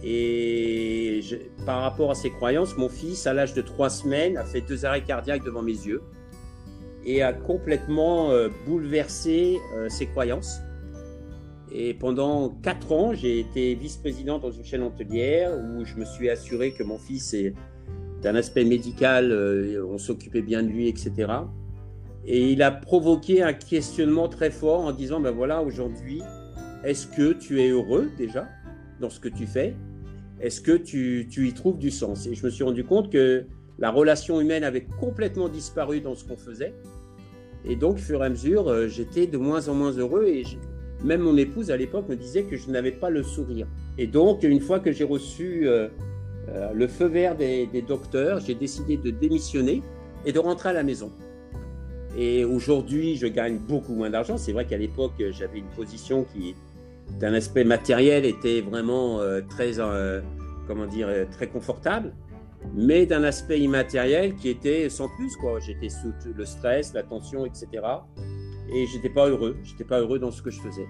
Et 0.02 1.20
par 1.64 1.82
rapport 1.82 2.10
à 2.10 2.14
ces 2.14 2.30
croyances, 2.30 2.76
mon 2.76 2.88
fils, 2.88 3.26
à 3.26 3.34
l'âge 3.34 3.54
de 3.54 3.62
trois 3.62 3.90
semaines, 3.90 4.36
a 4.36 4.44
fait 4.44 4.60
deux 4.60 4.84
arrêts 4.84 5.02
cardiaques 5.02 5.44
devant 5.44 5.62
mes 5.62 5.72
yeux 5.72 6.02
et 7.04 7.22
a 7.22 7.32
complètement 7.32 8.30
euh, 8.30 8.48
bouleversé 8.66 9.58
euh, 9.74 9.88
ses 9.88 10.06
croyances. 10.06 10.58
Et 11.72 11.94
pendant 11.94 12.50
quatre 12.62 12.92
ans, 12.92 13.12
j'ai 13.12 13.40
été 13.40 13.74
vice-président 13.74 14.38
dans 14.38 14.50
une 14.50 14.64
chaîne 14.64 14.82
hôtelière 14.82 15.52
où 15.52 15.84
je 15.84 15.96
me 15.96 16.04
suis 16.04 16.30
assuré 16.30 16.72
que 16.72 16.82
mon 16.82 16.98
fils, 16.98 17.34
d'un 18.22 18.34
aspect 18.34 18.64
médical, 18.64 19.32
on 19.88 19.98
s'occupait 19.98 20.42
bien 20.42 20.62
de 20.62 20.68
lui, 20.68 20.88
etc. 20.88 21.26
Et 22.24 22.50
il 22.52 22.62
a 22.62 22.72
provoqué 22.72 23.42
un 23.42 23.52
questionnement 23.52 24.28
très 24.28 24.50
fort 24.50 24.80
en 24.80 24.92
disant, 24.92 25.20
ben 25.20 25.30
voilà, 25.30 25.62
aujourd'hui, 25.62 26.22
est-ce 26.84 27.06
que 27.06 27.32
tu 27.32 27.62
es 27.62 27.70
heureux 27.70 28.10
déjà 28.18 28.48
dans 29.00 29.10
ce 29.10 29.20
que 29.20 29.28
tu 29.28 29.46
fais? 29.46 29.76
Est-ce 30.40 30.60
que 30.60 30.72
tu, 30.76 31.28
tu, 31.30 31.48
y 31.48 31.52
trouves 31.52 31.78
du 31.78 31.90
sens? 31.90 32.26
Et 32.26 32.34
je 32.34 32.44
me 32.44 32.50
suis 32.50 32.64
rendu 32.64 32.84
compte 32.84 33.10
que 33.12 33.46
la 33.78 33.90
relation 33.90 34.40
humaine 34.40 34.64
avait 34.64 34.86
complètement 35.00 35.48
disparu 35.48 36.00
dans 36.00 36.14
ce 36.14 36.24
qu'on 36.24 36.36
faisait. 36.36 36.74
Et 37.64 37.76
donc, 37.76 37.94
au 37.94 37.98
fur 37.98 38.22
et 38.22 38.26
à 38.26 38.28
mesure, 38.28 38.68
euh, 38.68 38.88
j'étais 38.88 39.26
de 39.26 39.38
moins 39.38 39.68
en 39.68 39.74
moins 39.74 39.92
heureux 39.92 40.24
et 40.24 40.44
même 41.06 41.22
mon 41.22 41.36
épouse 41.36 41.70
à 41.70 41.76
l'époque 41.76 42.08
me 42.08 42.16
disait 42.16 42.42
que 42.42 42.56
je 42.56 42.68
n'avais 42.70 42.90
pas 42.90 43.08
le 43.08 43.22
sourire. 43.22 43.66
Et 43.96 44.06
donc, 44.06 44.42
une 44.42 44.60
fois 44.60 44.80
que 44.80 44.92
j'ai 44.92 45.04
reçu 45.04 45.68
euh, 45.68 45.88
euh, 46.48 46.72
le 46.74 46.86
feu 46.88 47.06
vert 47.06 47.36
des, 47.36 47.84
docteurs, 47.86 48.40
j'ai 48.40 48.54
décidé 48.54 48.96
de 48.96 49.10
démissionner 49.10 49.82
et 50.24 50.32
de 50.32 50.38
rentrer 50.38 50.70
à 50.70 50.72
la 50.72 50.82
maison. 50.82 51.12
Et 52.18 52.44
aujourd'hui, 52.44 53.16
je 53.16 53.26
gagne 53.26 53.58
beaucoup 53.58 53.94
moins 53.94 54.10
d'argent. 54.10 54.36
C'est 54.36 54.52
vrai 54.52 54.66
qu'à 54.66 54.78
l'époque, 54.78 55.12
j'avais 55.30 55.58
une 55.58 55.68
position 55.76 56.24
qui, 56.24 56.54
d'un 57.20 57.34
aspect 57.34 57.64
matériel, 57.64 58.24
était 58.24 58.60
vraiment 58.60 59.20
euh, 59.20 59.40
très, 59.48 59.72
comment 60.66 60.86
dire, 60.86 61.08
très 61.30 61.46
confortable, 61.46 62.12
mais 62.74 63.06
d'un 63.06 63.22
aspect 63.22 63.60
immatériel 63.60 64.34
qui 64.34 64.48
était 64.48 64.88
sans 64.88 65.08
plus. 65.16 65.36
Quoi. 65.36 65.60
J'étais 65.60 65.88
sous 65.88 66.12
le 66.34 66.44
stress, 66.44 66.94
la 66.94 67.04
tension, 67.04 67.46
etc. 67.46 67.68
Et 68.72 68.86
j'étais 68.86 69.10
pas 69.10 69.28
heureux. 69.28 69.56
J'étais 69.64 69.84
pas 69.84 70.00
heureux 70.00 70.18
dans 70.18 70.30
ce 70.30 70.42
que 70.42 70.50
je 70.50 70.60
faisais. 70.60 70.86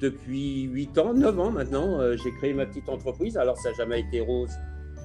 depuis 0.00 0.62
8 0.62 0.98
ans, 0.98 1.14
9 1.14 1.38
ans 1.40 1.50
maintenant, 1.50 2.00
j'ai 2.16 2.30
créé 2.32 2.52
ma 2.52 2.66
petite 2.66 2.88
entreprise. 2.88 3.36
Alors, 3.36 3.56
ça 3.58 3.70
n'a 3.70 3.76
jamais 3.76 4.00
été 4.00 4.20
rose 4.20 4.50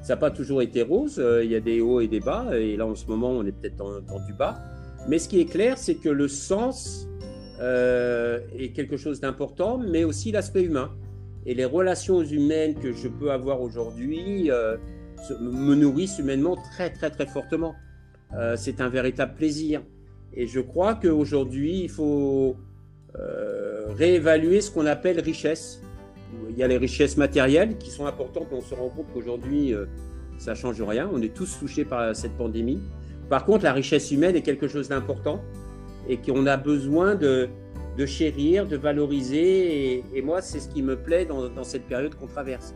ça 0.05 0.13
n'a 0.13 0.17
pas 0.17 0.29
toujours 0.29 0.61
été 0.61 0.83
rose, 0.83 1.17
euh, 1.17 1.43
il 1.43 1.49
y 1.49 1.55
a 1.55 1.59
des 1.59 1.81
hauts 1.81 1.99
et 1.99 2.07
des 2.07 2.19
bas, 2.19 2.55
et 2.55 2.77
là 2.77 2.85
en 2.85 2.93
ce 2.93 3.07
moment 3.07 3.31
on 3.31 3.43
est 3.43 3.51
peut-être 3.51 3.75
dans, 3.75 4.19
du 4.27 4.33
bas. 4.33 4.59
Mais 5.07 5.17
ce 5.17 5.27
qui 5.27 5.39
est 5.39 5.45
clair, 5.45 5.79
c'est 5.79 5.95
que 5.95 6.09
le 6.09 6.27
sens 6.27 7.07
euh, 7.59 8.39
est 8.55 8.69
quelque 8.69 8.97
chose 8.97 9.19
d'important, 9.19 9.79
mais 9.79 10.03
aussi 10.03 10.31
l'aspect 10.31 10.61
humain. 10.61 10.91
Et 11.47 11.55
les 11.55 11.65
relations 11.65 12.21
humaines 12.21 12.75
que 12.75 12.93
je 12.93 13.07
peux 13.07 13.31
avoir 13.31 13.61
aujourd'hui 13.61 14.51
euh, 14.51 14.77
me 15.41 15.73
nourrissent 15.73 16.19
humainement 16.19 16.55
très 16.55 16.91
très 16.91 17.09
très 17.09 17.25
fortement. 17.25 17.73
c'est 18.57 18.81
un 18.81 18.89
véritable 18.89 19.33
plaisir. 19.33 19.81
Et 20.35 20.47
je 20.47 20.59
crois 20.59 20.95
qu'aujourd'hui, 20.95 21.81
il 21.83 21.89
faut 21.89 22.57
réévaluer 23.97 24.59
ce 24.59 24.69
qu'on 24.69 24.85
appelle 24.85 25.19
richesse 25.21 25.81
il 26.49 26.57
y 26.57 26.63
a 26.63 26.67
les 26.67 26.77
richesses 26.77 27.17
matérielles 27.17 27.77
qui 27.77 27.89
sont 27.89 28.05
importantes, 28.05 28.47
on 28.51 28.61
se 28.61 28.73
rend 28.73 28.89
compte 28.89 29.07
qu'aujourd'hui, 29.13 29.73
euh, 29.73 29.85
ça 30.37 30.51
ne 30.51 30.55
change 30.55 30.81
rien. 30.81 31.09
On 31.11 31.21
est 31.21 31.33
tous 31.33 31.59
touchés 31.59 31.85
par 31.85 32.15
cette 32.15 32.37
pandémie. 32.37 32.81
Par 33.29 33.45
contre, 33.45 33.63
la 33.63 33.73
richesse 33.73 34.11
humaine 34.11 34.35
est 34.35 34.41
quelque 34.41 34.67
chose 34.67 34.89
d'important 34.89 35.41
et 36.07 36.17
qu'on 36.17 36.45
a 36.45 36.57
besoin 36.57 37.15
de, 37.15 37.49
de, 37.97 38.05
chérir, 38.05 38.67
de 38.67 38.77
valoriser. 38.77 40.03
Et, 40.13 40.21
moi, 40.21 40.41
c'est 40.41 40.59
ce 40.59 40.69
qui 40.69 40.83
me 40.83 40.95
plaît 40.95 41.25
dans, 41.25 41.49
dans 41.49 41.63
cette 41.63 41.87
période 41.87 42.15
qu'on 42.15 42.27
traverse. 42.27 42.75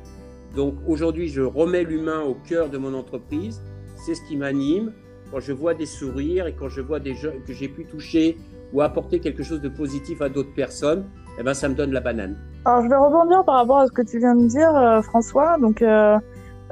Donc 0.55 0.75
aujourd'hui, 0.87 1.29
je 1.29 1.41
remets 1.41 1.83
l'humain 1.83 2.21
au 2.21 2.33
cœur 2.33 2.69
de 2.69 2.77
mon 2.77 2.93
entreprise. 2.93 3.61
C'est 4.05 4.15
ce 4.15 4.21
qui 4.27 4.35
m'anime. 4.35 4.93
Quand 5.31 5.39
je 5.39 5.53
vois 5.53 5.73
des 5.73 5.85
sourires 5.85 6.47
et 6.47 6.53
quand 6.53 6.69
je 6.69 6.81
vois 6.81 6.99
des 6.99 7.13
gens 7.13 7.31
que 7.45 7.53
j'ai 7.53 7.67
pu 7.67 7.85
toucher 7.85 8.37
ou 8.73 8.81
apporter 8.81 9.19
quelque 9.19 9.43
chose 9.43 9.61
de 9.61 9.69
positif 9.69 10.21
à 10.21 10.29
d'autres 10.29 10.53
personnes, 10.53 11.05
eh 11.39 11.43
ben, 11.43 11.53
ça 11.53 11.69
me 11.69 11.75
donne 11.75 11.91
la 11.91 12.01
banane. 12.01 12.35
Alors, 12.65 12.83
je 12.83 12.89
vais 12.89 12.95
rebondir 12.95 13.43
par 13.45 13.55
rapport 13.55 13.79
à 13.79 13.87
ce 13.87 13.91
que 13.91 14.01
tu 14.01 14.19
viens 14.19 14.35
de 14.35 14.47
dire, 14.47 14.75
euh, 14.75 15.01
François. 15.01 15.57
Donc, 15.59 15.81
euh, 15.81 16.17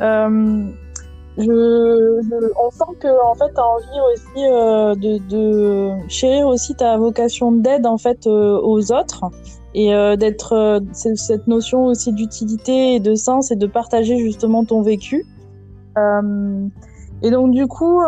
euh, 0.01 0.63
on 1.37 2.71
sent 2.71 2.95
que 2.99 3.25
en 3.25 3.35
fait, 3.35 3.53
tu 3.53 3.59
as 3.59 3.65
envie 3.65 4.01
aussi 4.11 4.99
de, 4.99 5.17
de, 5.29 6.09
chérir 6.09 6.47
aussi 6.47 6.75
ta 6.75 6.97
vocation 6.97 7.51
d'aide 7.51 7.85
en 7.85 7.99
fait 7.99 8.25
aux 8.25 8.91
autres 8.91 9.25
et 9.75 9.89
d'être 10.17 10.81
cette 10.93 11.45
notion 11.45 11.85
aussi 11.85 12.11
d'utilité 12.11 12.95
et 12.95 12.99
de 12.99 13.13
sens 13.13 13.51
et 13.51 13.55
de 13.55 13.67
partager 13.67 14.17
justement 14.17 14.65
ton 14.65 14.81
vécu. 14.81 15.27
Et 17.21 17.31
donc, 17.31 17.51
du 17.51 17.67
coup. 17.67 18.01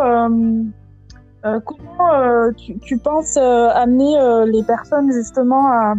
comment 1.42 2.52
tu, 2.58 2.78
tu, 2.80 2.98
penses 2.98 3.38
amener 3.38 4.46
les 4.48 4.64
personnes 4.64 5.12
justement 5.12 5.68
à, 5.72 5.96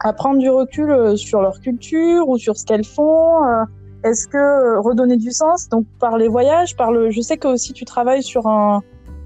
à 0.00 0.12
prendre 0.12 0.38
du 0.38 0.50
recul 0.50 0.90
euh, 0.90 1.16
sur 1.16 1.42
leur 1.42 1.60
culture 1.60 2.28
ou 2.28 2.38
sur 2.38 2.56
ce 2.56 2.64
qu'elles 2.64 2.84
font 2.84 3.44
euh, 3.44 3.64
Est-ce 4.04 4.28
que 4.28 4.36
euh, 4.36 4.80
redonner 4.80 5.16
du 5.16 5.32
sens 5.32 5.68
donc 5.68 5.86
par 5.98 6.18
les 6.18 6.28
voyages, 6.28 6.76
par 6.76 6.92
le 6.92 7.10
je 7.10 7.20
sais 7.20 7.36
que 7.36 7.48
aussi 7.48 7.72
tu 7.72 7.84
travailles 7.84 8.22
sur 8.22 8.46
un 8.46 8.82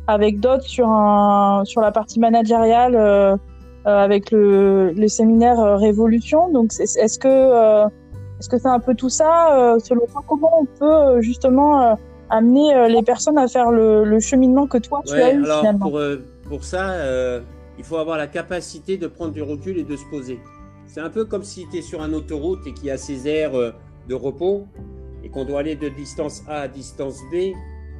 avec 0.07 0.41
d'autres 0.41 0.65
sur 0.65 0.89
sur 1.65 1.81
la 1.81 1.93
partie 1.93 2.19
managériale 2.19 2.97
euh, 2.97 3.37
avec 3.85 4.31
le, 4.31 4.93
le 4.93 5.09
séminaire 5.09 5.59
Révolution. 5.79 6.51
Donc 6.51 6.73
est-ce 6.79 7.19
que 7.19 7.29
euh, 7.29 7.87
est-ce 8.39 8.49
que 8.49 8.59
c'est 8.59 8.69
un 8.69 8.81
peu 8.81 8.95
tout 8.95 9.11
ça 9.11 9.77
selon 9.85 10.07
toi? 10.07 10.23
Comment 10.27 10.61
on 10.61 10.65
peut 10.65 11.21
justement 11.21 11.97
amener 12.33 12.89
les 12.89 13.03
personnes 13.03 13.39
à 13.39 13.47
faire 13.47 13.71
le, 13.71 14.05
le 14.05 14.21
cheminement 14.21 14.67
que 14.67 14.79
toi 14.79 15.03
tu 15.07 15.15
as 15.15 15.33
eu 15.33 15.45
alors 15.45 15.61
finalement 15.61 15.91
pour 15.91 16.01
pour 16.49 16.65
ça 16.65 16.95
il 17.79 17.85
faut 17.85 17.97
avoir 17.97 18.17
la 18.19 18.27
capacité 18.27 18.97
de 18.97 19.07
prendre 19.07 19.33
du 19.33 19.43
recul 19.43 19.79
et 19.79 19.85
de 19.85 19.97
se 19.97 20.05
poser. 20.11 20.39
C'est 20.87 21.01
un 21.01 21.11
peu 21.11 21.25
comme 21.25 21.43
si 21.43 21.67
tu 21.71 21.79
es 21.79 21.83
sur 21.83 22.03
une 22.03 22.15
autoroute 22.15 22.67
et 22.67 22.75
qu'il 22.75 22.87
y 22.87 22.91
a 22.91 22.99
ces 22.99 23.27
aires 23.27 23.55
euh, 23.55 23.73
de 24.09 24.15
repos 24.15 24.67
et 25.25 25.29
qu'on 25.29 25.45
doit 25.45 25.61
aller 25.61 25.75
de 25.75 25.89
distance 25.89 26.43
A 26.49 26.61
à 26.63 26.69
distance 26.69 27.19
B. 27.33 27.55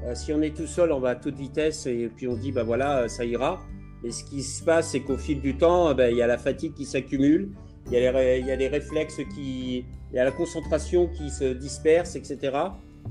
Euh, 0.05 0.15
si 0.15 0.33
on 0.33 0.43
est 0.43 0.55
tout 0.55 0.67
seul, 0.67 0.93
on 0.93 1.01
va 1.01 1.11
à 1.11 1.15
toute 1.15 1.37
vitesse 1.37 1.87
et 1.87 2.11
puis 2.15 2.29
on 2.29 2.35
dit, 2.35 2.53
bah 2.53 2.65
voilà, 2.65 3.09
ça 3.09 3.25
ira. 3.25 3.61
Et 4.05 4.11
ce 4.11 4.25
qui 4.25 4.43
se 4.43 4.63
passe, 4.63 4.91
c'est 4.91 5.01
qu'au 5.01 5.17
fil 5.17 5.41
du 5.41 5.57
temps, 5.57 5.95
ben, 5.95 6.11
il 6.11 6.17
y 6.17 6.23
a 6.23 6.27
la 6.27 6.39
fatigue 6.39 6.75
qui 6.75 6.85
s'accumule, 6.85 7.51
il, 7.87 7.99
y 7.99 8.07
a 8.07 8.57
les 8.57 8.69
réflexes 8.69 9.21
qui. 9.35 9.85
Il 10.13 10.17
y 10.17 10.19
a 10.19 10.25
la 10.25 10.31
concentration 10.31 11.09
qui 11.09 11.31
se 11.31 11.55
disperse, 11.55 12.17
etc. 12.17 12.51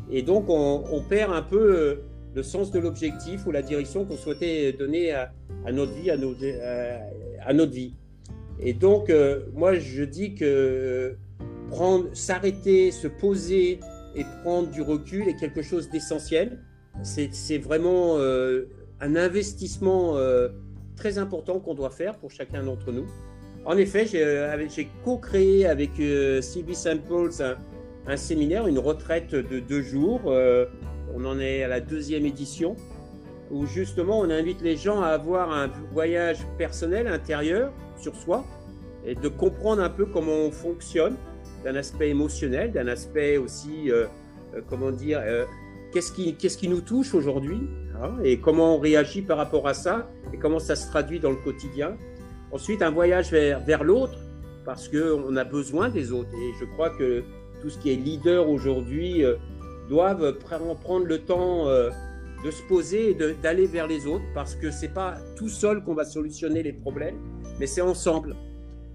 Et 0.10 0.22
donc, 0.22 0.46
on, 0.50 1.02
perd 1.08 1.34
un 1.34 1.42
peu 1.42 1.76
euh, 1.76 1.96
le 2.36 2.44
sens 2.44 2.72
de 2.72 2.80
l'objectif 2.80 3.46
ou 3.46 3.52
la 3.52 3.62
direction 3.62 4.06
qu'on 4.06 4.18
souhaitait 4.18 4.74
donner 4.74 5.12
à, 5.12 5.32
notre 5.72 5.94
vie, 5.94 6.10
à, 6.12 6.18
à 7.46 7.54
notre 7.54 7.72
vie. 7.72 7.94
Et 8.62 8.74
donc, 8.74 9.10
euh, 9.10 9.42
moi, 9.54 9.76
je 9.76 10.04
dis 10.04 10.36
que 10.36 11.16
prendre, 11.70 12.10
s'arrêter, 12.14 12.92
se 12.92 13.08
poser 13.08 13.80
et 14.16 14.26
prendre 14.44 14.70
du 14.70 14.82
recul 14.82 15.28
est 15.28 15.36
quelque 15.36 15.62
chose 15.62 15.90
d'essentiel. 15.90 16.60
C'est 17.04 17.58
vraiment 17.58 18.18
euh, 18.18 18.66
un 19.00 19.16
investissement 19.16 20.18
euh, 20.18 20.50
très 20.96 21.18
important 21.18 21.60
qu'on 21.60 21.74
doit 21.74 21.90
faire 21.90 22.18
pour 22.18 22.30
chacun 22.30 22.64
d'entre 22.64 22.92
nous. 22.92 23.08
En 23.66 23.78
effet, 23.78 24.06
j'ai 24.06 24.90
co-créé 25.06 25.66
avec 25.68 25.92
Sylvie 26.42 26.76
Samples 26.76 27.30
un, 27.40 27.58
un, 28.08 28.18
séminaire, 28.18 28.68
une 28.68 28.80
retraite 28.80 29.34
de 29.34 29.60
deux 29.60 29.82
jours. 29.82 30.22
on 30.26 31.26
en 31.26 31.40
est 31.40 31.64
à 31.64 31.68
la 31.68 31.80
deuxième 31.80 32.26
édition 32.26 32.76
où 33.52 33.66
justement 33.66 34.20
on 34.20 34.30
invite 34.30 34.62
les 34.62 34.78
gens 34.78 35.02
à 35.02 35.08
avoir 35.08 35.52
un 35.52 35.70
voyage 35.92 36.40
personnel 36.58 37.08
intérieur 37.08 37.72
sur 37.98 38.16
soi 38.16 38.46
et 39.06 39.14
de 39.14 39.28
comprendre 39.28 39.82
un 39.82 39.90
peu 39.90 40.06
comment 40.06 40.32
on 40.32 40.52
fonctionne 40.52 41.16
d'un 41.64 41.76
aspect 41.76 42.10
émotionnel, 42.10 42.72
d'un 42.72 42.88
aspect 42.88 43.38
aussi, 43.38 43.92
euh, 43.92 44.06
euh, 44.56 44.62
comment 44.70 44.92
dire, 44.92 45.20
euh, 45.24 45.46
qu'est-ce 45.92 46.12
qui, 46.12 46.36
qui 46.36 46.68
nous 46.68 46.82
touche 46.82 47.14
aujourd'hui 47.14 47.60
hein, 48.02 48.14
et 48.24 48.40
comment 48.40 48.78
on 48.78 48.80
réagit 48.80 49.22
par 49.22 49.38
rapport 49.38 49.68
à 49.68 49.74
ça 49.74 50.10
et 50.34 50.38
comment 50.38 50.60
ça 50.60 50.76
se 50.76 50.88
traduit 50.90 51.20
dans 51.20 51.32
le 51.32 51.38
quotidien. 51.38 51.98
Ensuite, 52.52 52.82
un 52.82 52.92
voyage 52.92 53.32
vers, 53.32 53.60
vers 53.60 53.84
l'autre 53.84 54.18
parce 54.66 54.88
qu'on 54.88 55.36
a 55.36 55.44
besoin 55.44 55.90
des 55.90 56.12
autres 56.12 56.34
et 56.34 56.52
je 56.60 56.66
crois 56.66 56.90
que 56.92 57.24
tout 57.62 57.70
ce 57.70 57.78
qui 57.78 57.92
est 57.92 57.96
leader 57.96 58.50
aujourd'hui 58.50 59.24
doivent 59.90 60.38
prendre 60.40 61.06
le 61.06 61.20
temps 61.20 61.68
de 62.44 62.52
se 62.52 62.64
poser 62.64 63.12
et 63.12 63.34
d'aller 63.42 63.68
vers 63.68 63.88
les 63.88 64.08
autres 64.08 64.26
parce 64.34 64.56
que 64.56 64.72
c'est 64.72 64.94
pas 64.94 65.18
tout 65.36 65.50
seul 65.50 65.84
qu'on 65.84 65.94
va 65.94 66.06
solutionner 66.06 66.64
les 66.64 66.74
problèmes, 66.74 67.18
mais 67.60 67.68
c'est 67.68 67.82
ensemble. 67.82 68.36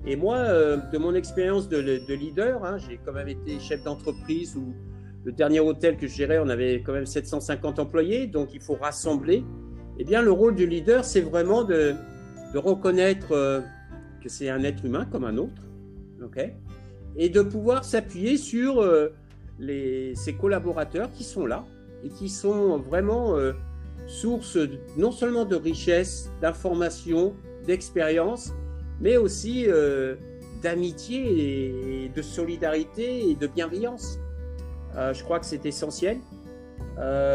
Et 0.05 0.17
moi, 0.17 0.37
euh, 0.37 0.77
de 0.93 0.99
mon 0.99 1.15
expérience 1.15 1.69
de, 1.69 1.79
leader, 2.13 2.65
hein, 2.65 2.79
j'ai 2.79 2.99
quand 3.05 3.13
même 3.13 3.29
été 3.29 3.59
chef 3.59 3.83
d'entreprise 3.83 4.57
ou 4.57 4.75
le 5.25 5.33
dernier 5.33 5.59
hôtel 5.59 5.97
que 5.97 6.07
je 6.07 6.15
gérais, 6.15 6.39
on 6.39 6.49
avait 6.49 6.83
quand 6.83 6.93
même 6.93 7.07
750 7.07 7.81
employés, 7.81 8.29
donc 8.29 8.55
il 8.55 8.61
faut 8.61 8.75
rassembler. 8.75 9.45
Eh 9.99 10.05
bien, 10.05 10.23
le 10.23 10.31
rôle 10.31 10.55
du 10.55 10.67
leader, 10.67 11.05
c'est 11.05 11.23
vraiment 11.23 11.65
de, 11.65 11.95
reconnaître 12.55 13.33
euh, 13.33 13.61
que 14.23 14.29
c'est 14.29 14.49
un 14.49 14.63
être 14.63 14.85
humain 14.85 15.07
comme 15.11 15.25
un 15.25 15.37
autre, 15.37 15.63
ok? 16.25 16.53
Et 17.17 17.29
de 17.29 17.43
pouvoir 17.43 17.85
s'appuyer 17.85 18.37
sur 18.37 18.81
euh, 18.81 19.15
les, 19.59 20.15
collaborateurs 20.39 21.11
qui 21.13 21.25
sont 21.25 21.47
là 21.47 21.65
et 22.05 22.09
qui 22.09 22.29
sont 22.29 22.79
vraiment 22.79 23.37
euh, 23.37 23.53
source 24.07 24.59
non 24.97 25.11
seulement 25.11 25.45
de 25.45 25.57
richesse, 25.57 26.31
d'information, 26.41 27.35
d'expérience, 27.67 28.53
mais 29.01 29.17
aussi 29.17 29.65
euh, 29.67 30.17
d'amitié 30.63 32.05
et 32.05 32.09
de 32.09 32.23
solidarité 32.23 33.31
et 33.31 33.35
de 33.35 33.47
bienveillance. 33.47 34.19
je 34.95 35.23
crois 35.23 35.39
que 35.39 35.47
c'est 35.47 35.67
essentiel. 35.67 36.19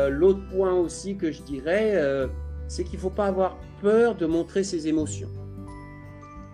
L'autre 0.10 0.42
point 0.52 0.74
aussi 0.74 1.16
que 1.18 1.32
je 1.32 1.44
dirais, 1.44 2.28
c'est 2.68 2.84
qu'il 2.84 2.96
ne 2.96 3.02
faut 3.02 3.12
pas 3.12 3.28
avoir 3.28 3.58
peur 3.82 4.16
de 4.16 4.26
montrer 4.26 4.64
ses 4.64 4.88
émotions. 4.88 5.30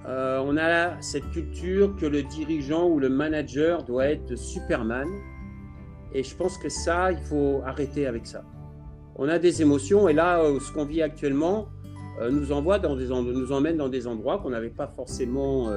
Euh, 0.07 0.41
on 0.45 0.55
a 0.57 1.01
cette 1.01 1.29
culture 1.31 1.93
que 1.97 2.05
le 2.05 2.23
dirigeant 2.23 2.87
ou 2.87 2.99
le 2.99 3.09
manager 3.09 3.83
doit 3.83 4.07
être 4.07 4.35
Superman. 4.35 5.07
Et 6.13 6.23
je 6.23 6.33
pense 6.35 6.57
que 6.57 6.69
ça, 6.69 7.11
il 7.11 7.17
faut 7.17 7.61
arrêter 7.65 8.07
avec 8.07 8.25
ça. 8.25 8.43
On 9.17 9.27
a 9.27 9.37
des 9.37 9.61
émotions 9.61 10.07
et 10.07 10.13
là, 10.13 10.39
euh, 10.39 10.59
ce 10.59 10.71
qu'on 10.71 10.85
vit 10.85 11.01
actuellement 11.01 11.67
euh, 12.21 12.31
nous 12.31 12.51
envoie 12.53 12.79
dans 12.79 12.95
des 12.95 13.07
nous 13.07 13.51
emmène 13.51 13.77
dans 13.77 13.89
des 13.89 14.07
endroits 14.07 14.37
qu'on 14.37 14.51
n'avait 14.51 14.69
pas 14.69 14.87
forcément 14.87 15.71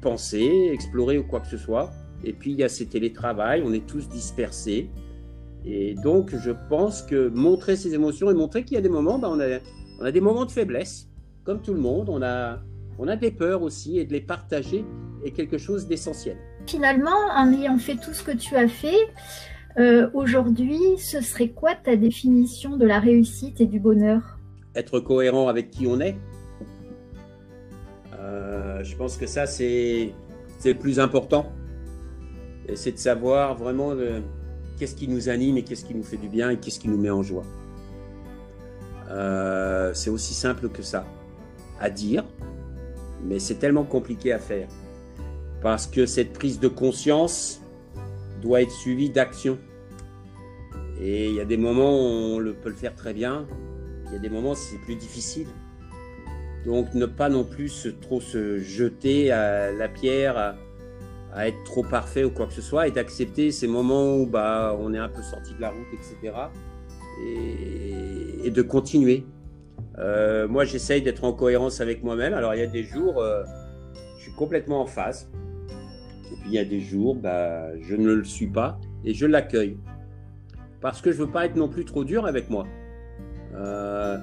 pensé, 0.00 0.70
exploré 0.72 1.18
ou 1.18 1.24
quoi 1.24 1.40
que 1.40 1.46
ce 1.46 1.58
soit. 1.58 1.90
Et 2.24 2.32
puis 2.32 2.50
il 2.50 2.58
y 2.58 2.64
a 2.64 2.68
ces 2.68 2.86
télétravail, 2.86 3.62
on 3.64 3.72
est 3.72 3.86
tous 3.86 4.08
dispersés. 4.08 4.90
Et 5.64 5.94
donc 5.94 6.34
je 6.34 6.50
pense 6.68 7.02
que 7.02 7.28
montrer 7.28 7.76
ses 7.76 7.94
émotions 7.94 8.30
et 8.30 8.34
montrer 8.34 8.64
qu'il 8.64 8.74
y 8.74 8.78
a 8.78 8.80
des 8.80 8.88
moments, 8.88 9.18
ben, 9.18 9.28
on, 9.28 9.38
a, 9.38 9.58
on 10.00 10.04
a 10.04 10.10
des 10.10 10.20
moments 10.20 10.46
de 10.46 10.50
faiblesse, 10.50 11.08
comme 11.44 11.62
tout 11.62 11.74
le 11.74 11.80
monde. 11.80 12.08
On 12.08 12.22
a, 12.22 12.58
on 12.98 13.08
a 13.08 13.16
des 13.16 13.30
peurs 13.30 13.62
aussi 13.62 13.98
et 13.98 14.04
de 14.04 14.12
les 14.12 14.20
partager 14.20 14.84
est 15.24 15.30
quelque 15.30 15.58
chose 15.58 15.86
d'essentiel. 15.86 16.36
Finalement, 16.66 17.16
en 17.34 17.52
ayant 17.52 17.78
fait 17.78 17.96
tout 17.96 18.12
ce 18.12 18.22
que 18.22 18.36
tu 18.36 18.56
as 18.56 18.68
fait, 18.68 19.08
euh, 19.78 20.10
aujourd'hui, 20.14 20.80
ce 20.98 21.20
serait 21.20 21.50
quoi 21.50 21.74
ta 21.74 21.96
définition 21.96 22.76
de 22.76 22.84
la 22.84 22.98
réussite 22.98 23.60
et 23.60 23.66
du 23.66 23.78
bonheur? 23.78 24.38
Être 24.74 25.00
cohérent 25.00 25.48
avec 25.48 25.70
qui 25.70 25.86
on 25.86 26.00
est? 26.00 26.16
Euh, 28.18 28.82
je 28.82 28.96
pense 28.96 29.16
que 29.16 29.26
ça, 29.26 29.46
c'est 29.46 30.12
le 30.64 30.74
plus 30.74 30.98
important. 30.98 31.52
C'est 32.74 32.92
de 32.92 32.98
savoir 32.98 33.56
vraiment 33.56 33.92
euh, 33.92 34.20
qu'est-ce 34.78 34.96
qui 34.96 35.08
nous 35.08 35.28
anime 35.28 35.56
et 35.56 35.62
qu'est-ce 35.62 35.84
qui 35.84 35.94
nous 35.94 36.02
fait 36.02 36.18
du 36.18 36.28
bien 36.28 36.50
et 36.50 36.56
qu'est-ce 36.56 36.80
qui 36.80 36.88
nous 36.88 36.98
met 36.98 37.10
en 37.10 37.22
joie. 37.22 37.44
c'est 39.94 40.10
aussi 40.10 40.34
simple 40.34 40.68
que 40.68 40.82
ça 40.82 41.06
à 41.80 41.90
dire, 41.90 42.24
mais 43.24 43.38
c'est 43.38 43.56
tellement 43.56 43.84
compliqué 43.84 44.32
à 44.32 44.38
faire. 44.38 44.68
Parce 45.62 45.86
que 45.86 46.06
cette 46.06 46.32
prise 46.32 46.60
de 46.60 46.68
conscience 46.68 47.60
doit 48.40 48.62
être 48.62 48.70
suivie 48.70 49.10
d'action. 49.10 49.58
Et 51.00 51.28
il 51.28 51.34
y 51.34 51.40
a 51.40 51.44
des 51.44 51.56
moments 51.56 51.92
où 51.92 52.40
on 52.40 52.54
peut 52.54 52.68
le 52.68 52.74
faire 52.74 52.94
très 52.94 53.12
bien, 53.12 53.46
il 54.06 54.12
y 54.12 54.16
a 54.16 54.18
des 54.18 54.28
moments 54.28 54.52
où 54.52 54.56
c'est 54.56 54.78
plus 54.78 54.96
difficile. 54.96 55.48
Donc 56.66 56.92
ne 56.94 57.06
pas 57.06 57.28
non 57.28 57.44
plus 57.44 57.88
trop 58.00 58.20
se 58.20 58.58
jeter 58.58 59.30
à 59.30 59.70
la 59.70 59.88
pierre, 59.88 60.56
à, 61.32 61.48
être 61.48 61.62
trop 61.64 61.84
parfait 61.84 62.24
ou 62.24 62.30
quoi 62.30 62.46
que 62.46 62.52
ce 62.52 62.62
soit, 62.62 62.88
et 62.88 62.90
d'accepter 62.90 63.52
ces 63.52 63.68
moments 63.68 64.16
où 64.16 64.26
bah, 64.26 64.76
on 64.80 64.92
est 64.92 64.98
un 64.98 65.08
peu 65.08 65.22
sorti 65.22 65.54
de 65.54 65.60
la 65.60 65.70
route, 65.70 65.86
etc. 65.92 66.34
et 68.44 68.50
de 68.50 68.62
continuer. 68.62 69.24
Euh, 69.98 70.46
moi, 70.46 70.64
j'essaye 70.64 71.02
d'être 71.02 71.24
en 71.24 71.32
cohérence 71.32 71.80
avec 71.80 72.02
moi-même. 72.02 72.34
Alors, 72.34 72.54
il 72.54 72.60
y 72.60 72.64
a 72.64 72.68
des 72.68 72.84
jours, 72.84 73.20
euh, 73.20 73.42
je 74.16 74.22
suis 74.22 74.32
complètement 74.32 74.82
en 74.82 74.86
phase. 74.86 75.28
Et 76.32 76.36
puis, 76.36 76.50
il 76.50 76.52
y 76.52 76.58
a 76.58 76.64
des 76.64 76.80
jours, 76.80 77.16
bah, 77.16 77.76
je 77.80 77.96
ne 77.96 78.12
le 78.12 78.24
suis 78.24 78.46
pas 78.46 78.78
et 79.04 79.14
je 79.14 79.26
l'accueille. 79.26 79.76
Parce 80.80 81.00
que 81.00 81.10
je 81.10 81.20
ne 81.20 81.26
veux 81.26 81.32
pas 81.32 81.46
être 81.46 81.56
non 81.56 81.68
plus 81.68 81.84
trop 81.84 82.04
dur 82.04 82.26
avec 82.26 82.48
moi. 82.48 82.66
Euh, 83.54 84.16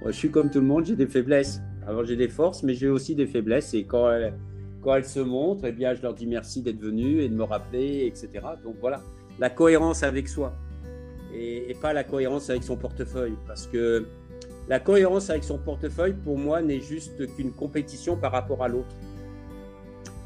moi 0.00 0.10
je 0.10 0.16
suis 0.16 0.30
comme 0.30 0.50
tout 0.50 0.60
le 0.60 0.66
monde, 0.66 0.86
j'ai 0.86 0.96
des 0.96 1.06
faiblesses. 1.06 1.60
Alors, 1.86 2.04
j'ai 2.04 2.16
des 2.16 2.28
forces, 2.28 2.62
mais 2.62 2.72
j'ai 2.72 2.88
aussi 2.88 3.14
des 3.14 3.26
faiblesses. 3.26 3.74
Et 3.74 3.84
quand 3.84 4.10
elles, 4.10 4.32
quand 4.80 4.94
elles 4.94 5.04
se 5.04 5.20
montrent, 5.20 5.66
eh 5.66 5.72
bien, 5.72 5.92
je 5.92 6.00
leur 6.00 6.14
dis 6.14 6.26
merci 6.26 6.62
d'être 6.62 6.80
venus 6.80 7.22
et 7.22 7.28
de 7.28 7.34
me 7.34 7.42
rappeler, 7.42 8.06
etc. 8.06 8.28
Donc, 8.62 8.76
voilà, 8.80 9.02
la 9.38 9.50
cohérence 9.50 10.02
avec 10.02 10.28
soi. 10.28 10.54
Et, 11.34 11.70
et 11.70 11.74
pas 11.74 11.92
la 11.92 12.04
cohérence 12.04 12.48
avec 12.48 12.62
son 12.62 12.76
portefeuille. 12.76 13.36
Parce 13.46 13.66
que 13.66 14.06
la 14.68 14.80
cohérence 14.80 15.30
avec 15.30 15.44
son 15.44 15.58
portefeuille, 15.58 16.14
pour 16.14 16.38
moi, 16.38 16.62
n'est 16.62 16.80
juste 16.80 17.26
qu'une 17.36 17.52
compétition 17.52 18.16
par 18.16 18.32
rapport 18.32 18.62
à 18.62 18.68
l'autre. 18.68 18.94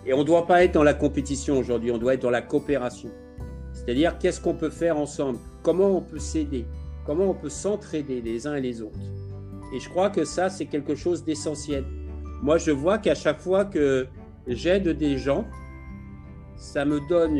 Et 0.06 0.12
on 0.14 0.18
ne 0.18 0.24
doit 0.24 0.46
pas 0.46 0.64
être 0.64 0.72
dans 0.72 0.84
la 0.84 0.94
compétition 0.94 1.58
aujourd'hui, 1.58 1.90
on 1.90 1.98
doit 1.98 2.14
être 2.14 2.22
dans 2.22 2.30
la 2.30 2.42
coopération. 2.42 3.10
C'est-à-dire, 3.72 4.18
qu'est-ce 4.18 4.40
qu'on 4.40 4.54
peut 4.54 4.70
faire 4.70 4.96
ensemble? 4.96 5.38
Comment 5.62 5.96
on 5.96 6.00
peut 6.00 6.18
s'aider? 6.18 6.66
Comment 7.04 7.30
on 7.30 7.34
peut 7.34 7.48
s'entraider 7.48 8.20
les 8.20 8.46
uns 8.46 8.54
et 8.54 8.60
les 8.60 8.80
autres? 8.80 8.98
Et 9.74 9.80
je 9.80 9.88
crois 9.88 10.10
que 10.10 10.24
ça, 10.24 10.48
c'est 10.48 10.66
quelque 10.66 10.94
chose 10.94 11.24
d'essentiel. 11.24 11.84
Moi, 12.42 12.58
je 12.58 12.70
vois 12.70 12.98
qu'à 12.98 13.14
chaque 13.14 13.40
fois 13.40 13.64
que 13.64 14.06
j'aide 14.46 14.88
des 14.88 15.18
gens, 15.18 15.44
ça 16.56 16.84
me 16.84 17.00
donne 17.08 17.38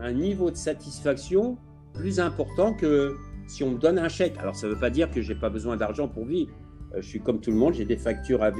un 0.00 0.12
niveau 0.12 0.50
de 0.50 0.56
satisfaction 0.56 1.56
plus 1.92 2.20
important 2.20 2.72
que 2.72 3.16
si 3.50 3.64
on 3.64 3.72
me 3.72 3.78
donne 3.78 3.98
un 3.98 4.08
chèque, 4.08 4.36
alors 4.38 4.54
ça 4.54 4.68
ne 4.68 4.72
veut 4.72 4.78
pas 4.78 4.90
dire 4.90 5.10
que 5.10 5.20
je 5.20 5.32
n'ai 5.32 5.38
pas 5.38 5.50
besoin 5.50 5.76
d'argent 5.76 6.06
pour 6.06 6.24
vivre. 6.24 6.52
Euh, 6.94 6.98
je 7.00 7.08
suis 7.08 7.20
comme 7.20 7.40
tout 7.40 7.50
le 7.50 7.56
monde, 7.56 7.74
j'ai 7.74 7.84
des 7.84 7.96
factures 7.96 8.44
à, 8.44 8.52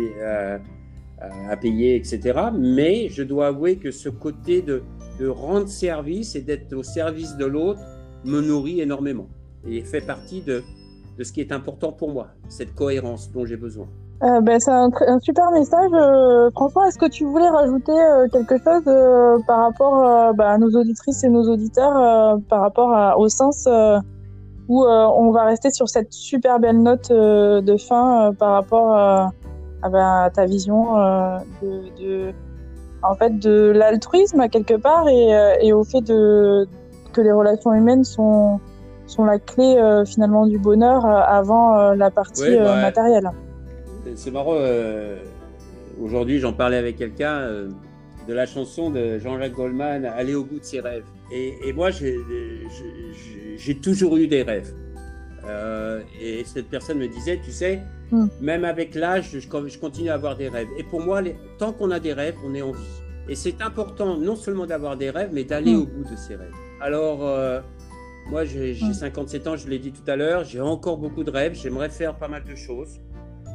payer, 1.60 1.94
etc. 1.94 2.40
Mais 2.58 3.08
je 3.08 3.22
dois 3.22 3.48
avouer 3.48 3.76
que 3.76 3.92
ce 3.92 4.08
côté 4.08 4.62
de, 4.62 4.82
rendre 5.28 5.68
service 5.68 6.34
et 6.34 6.40
d'être 6.40 6.72
au 6.72 6.82
service 6.82 7.36
de 7.36 7.44
l'autre 7.44 7.80
me 8.24 8.40
nourrit 8.40 8.80
énormément 8.80 9.28
et 9.66 9.82
fait 9.82 10.00
partie 10.00 10.40
de, 10.40 10.62
ce 11.22 11.30
qui 11.30 11.42
est 11.42 11.52
important 11.52 11.92
pour 11.92 12.10
moi, 12.10 12.28
cette 12.48 12.74
cohérence 12.74 13.30
dont 13.30 13.44
j'ai 13.44 13.58
besoin. 13.58 13.86
Euh, 14.22 14.40
ben, 14.40 14.58
c'est 14.58 14.70
un, 14.70 14.90
super 15.20 15.50
message. 15.52 15.90
Euh, 15.92 16.50
François, 16.52 16.88
est-ce 16.88 16.98
que 16.98 17.10
tu 17.10 17.26
voulais 17.26 17.48
rajouter 17.50 17.92
quelque 18.32 18.56
chose 18.56 19.44
par 19.46 19.60
rapport 19.60 20.34
bah, 20.34 20.52
à 20.52 20.58
nos 20.58 20.70
auditrices 20.70 21.22
et 21.22 21.28
nos 21.28 21.44
auditeurs, 21.52 22.40
par 22.48 22.62
rapport 22.62 23.18
au 23.20 23.28
sens 23.28 23.68
où 24.70 24.84
euh, 24.84 25.06
on 25.16 25.32
va 25.32 25.44
rester 25.44 25.72
sur 25.72 25.88
cette 25.88 26.12
super 26.12 26.60
belle 26.60 26.80
note 26.80 27.10
euh, 27.10 27.60
de 27.60 27.76
fin 27.76 28.28
euh, 28.28 28.32
par 28.32 28.52
rapport 28.52 28.94
à, 28.94 29.32
ta 30.32 30.46
vision 30.46 30.94
de, 31.60 32.32
en 33.02 33.14
fait, 33.16 33.36
de 33.38 33.72
l'altruisme 33.74 34.48
quelque 34.48 34.74
part 34.74 35.08
et, 35.08 35.72
au 35.72 35.82
fait 35.82 36.02
de, 36.02 36.68
que 37.12 37.20
les 37.20 37.32
relations 37.32 37.74
humaines 37.74 38.04
sont, 38.04 38.60
sont 39.06 39.24
la 39.24 39.38
clé 39.38 39.82
finalement 40.06 40.46
du 40.46 40.58
bonheur 40.58 41.06
avant 41.06 41.94
la 41.94 42.10
partie 42.10 42.58
bah, 42.58 42.76
matérielle. 42.76 43.30
C'est 44.14 44.30
marrant. 44.30 44.56
Aujourd'hui, 46.00 46.40
j'en 46.40 46.52
parlais 46.52 46.76
avec 46.76 46.98
quelqu'un 46.98 47.40
de 48.28 48.34
la 48.34 48.44
chanson 48.44 48.90
de 48.90 49.18
Jean-Jacques 49.18 49.54
Goldman, 49.54 50.04
Aller 50.04 50.34
au 50.34 50.44
bout 50.44 50.58
de 50.58 50.64
ses 50.64 50.80
rêves. 50.80 51.04
Et, 51.32 51.72
moi, 51.72 51.90
j'ai 51.90 53.74
toujours 53.76 54.16
eu 54.16 54.26
des 54.26 54.42
rêves. 54.42 54.74
Euh, 55.46 56.02
et 56.20 56.44
cette 56.44 56.68
personne 56.68 56.98
me 56.98 57.08
disait, 57.08 57.40
tu 57.42 57.50
sais, 57.50 57.80
hmm. 58.10 58.26
même 58.40 58.64
avec 58.64 58.94
l'âge, 58.94 59.30
je, 59.38 59.78
continue 59.78 60.10
à 60.10 60.14
avoir 60.14 60.36
des 60.36 60.48
rêves. 60.48 60.68
Et 60.78 60.84
pour 60.84 61.00
moi, 61.00 61.22
tant 61.58 61.72
qu'on 61.72 61.90
a 61.90 62.00
des 62.00 62.12
rêves, 62.12 62.36
on 62.44 62.54
est 62.54 62.62
en 62.62 62.72
vie. 62.72 63.00
Et 63.28 63.34
c'est 63.34 63.62
important 63.62 64.16
non 64.16 64.36
seulement 64.36 64.66
d'avoir 64.66 64.96
des 64.96 65.10
rêves, 65.10 65.30
mais 65.32 65.44
d'aller 65.44 65.74
hmm. 65.74 65.82
au 65.82 65.86
bout 65.86 66.10
de 66.10 66.16
ces 66.16 66.34
rêves. 66.34 66.52
Alors, 66.80 67.26
euh, 67.26 67.60
moi, 68.28 68.44
j'ai 68.44 68.74
57 68.74 69.44
hmm. 69.44 69.48
ans, 69.48 69.56
je 69.56 69.68
l'ai 69.68 69.78
dit 69.78 69.92
tout 69.92 70.08
à 70.08 70.16
l'heure, 70.16 70.44
j'ai 70.44 70.60
encore 70.60 70.98
beaucoup 70.98 71.24
de 71.24 71.30
rêves, 71.30 71.54
j'aimerais 71.54 71.90
faire 71.90 72.16
pas 72.16 72.28
mal 72.28 72.44
de 72.44 72.54
choses. 72.54 73.00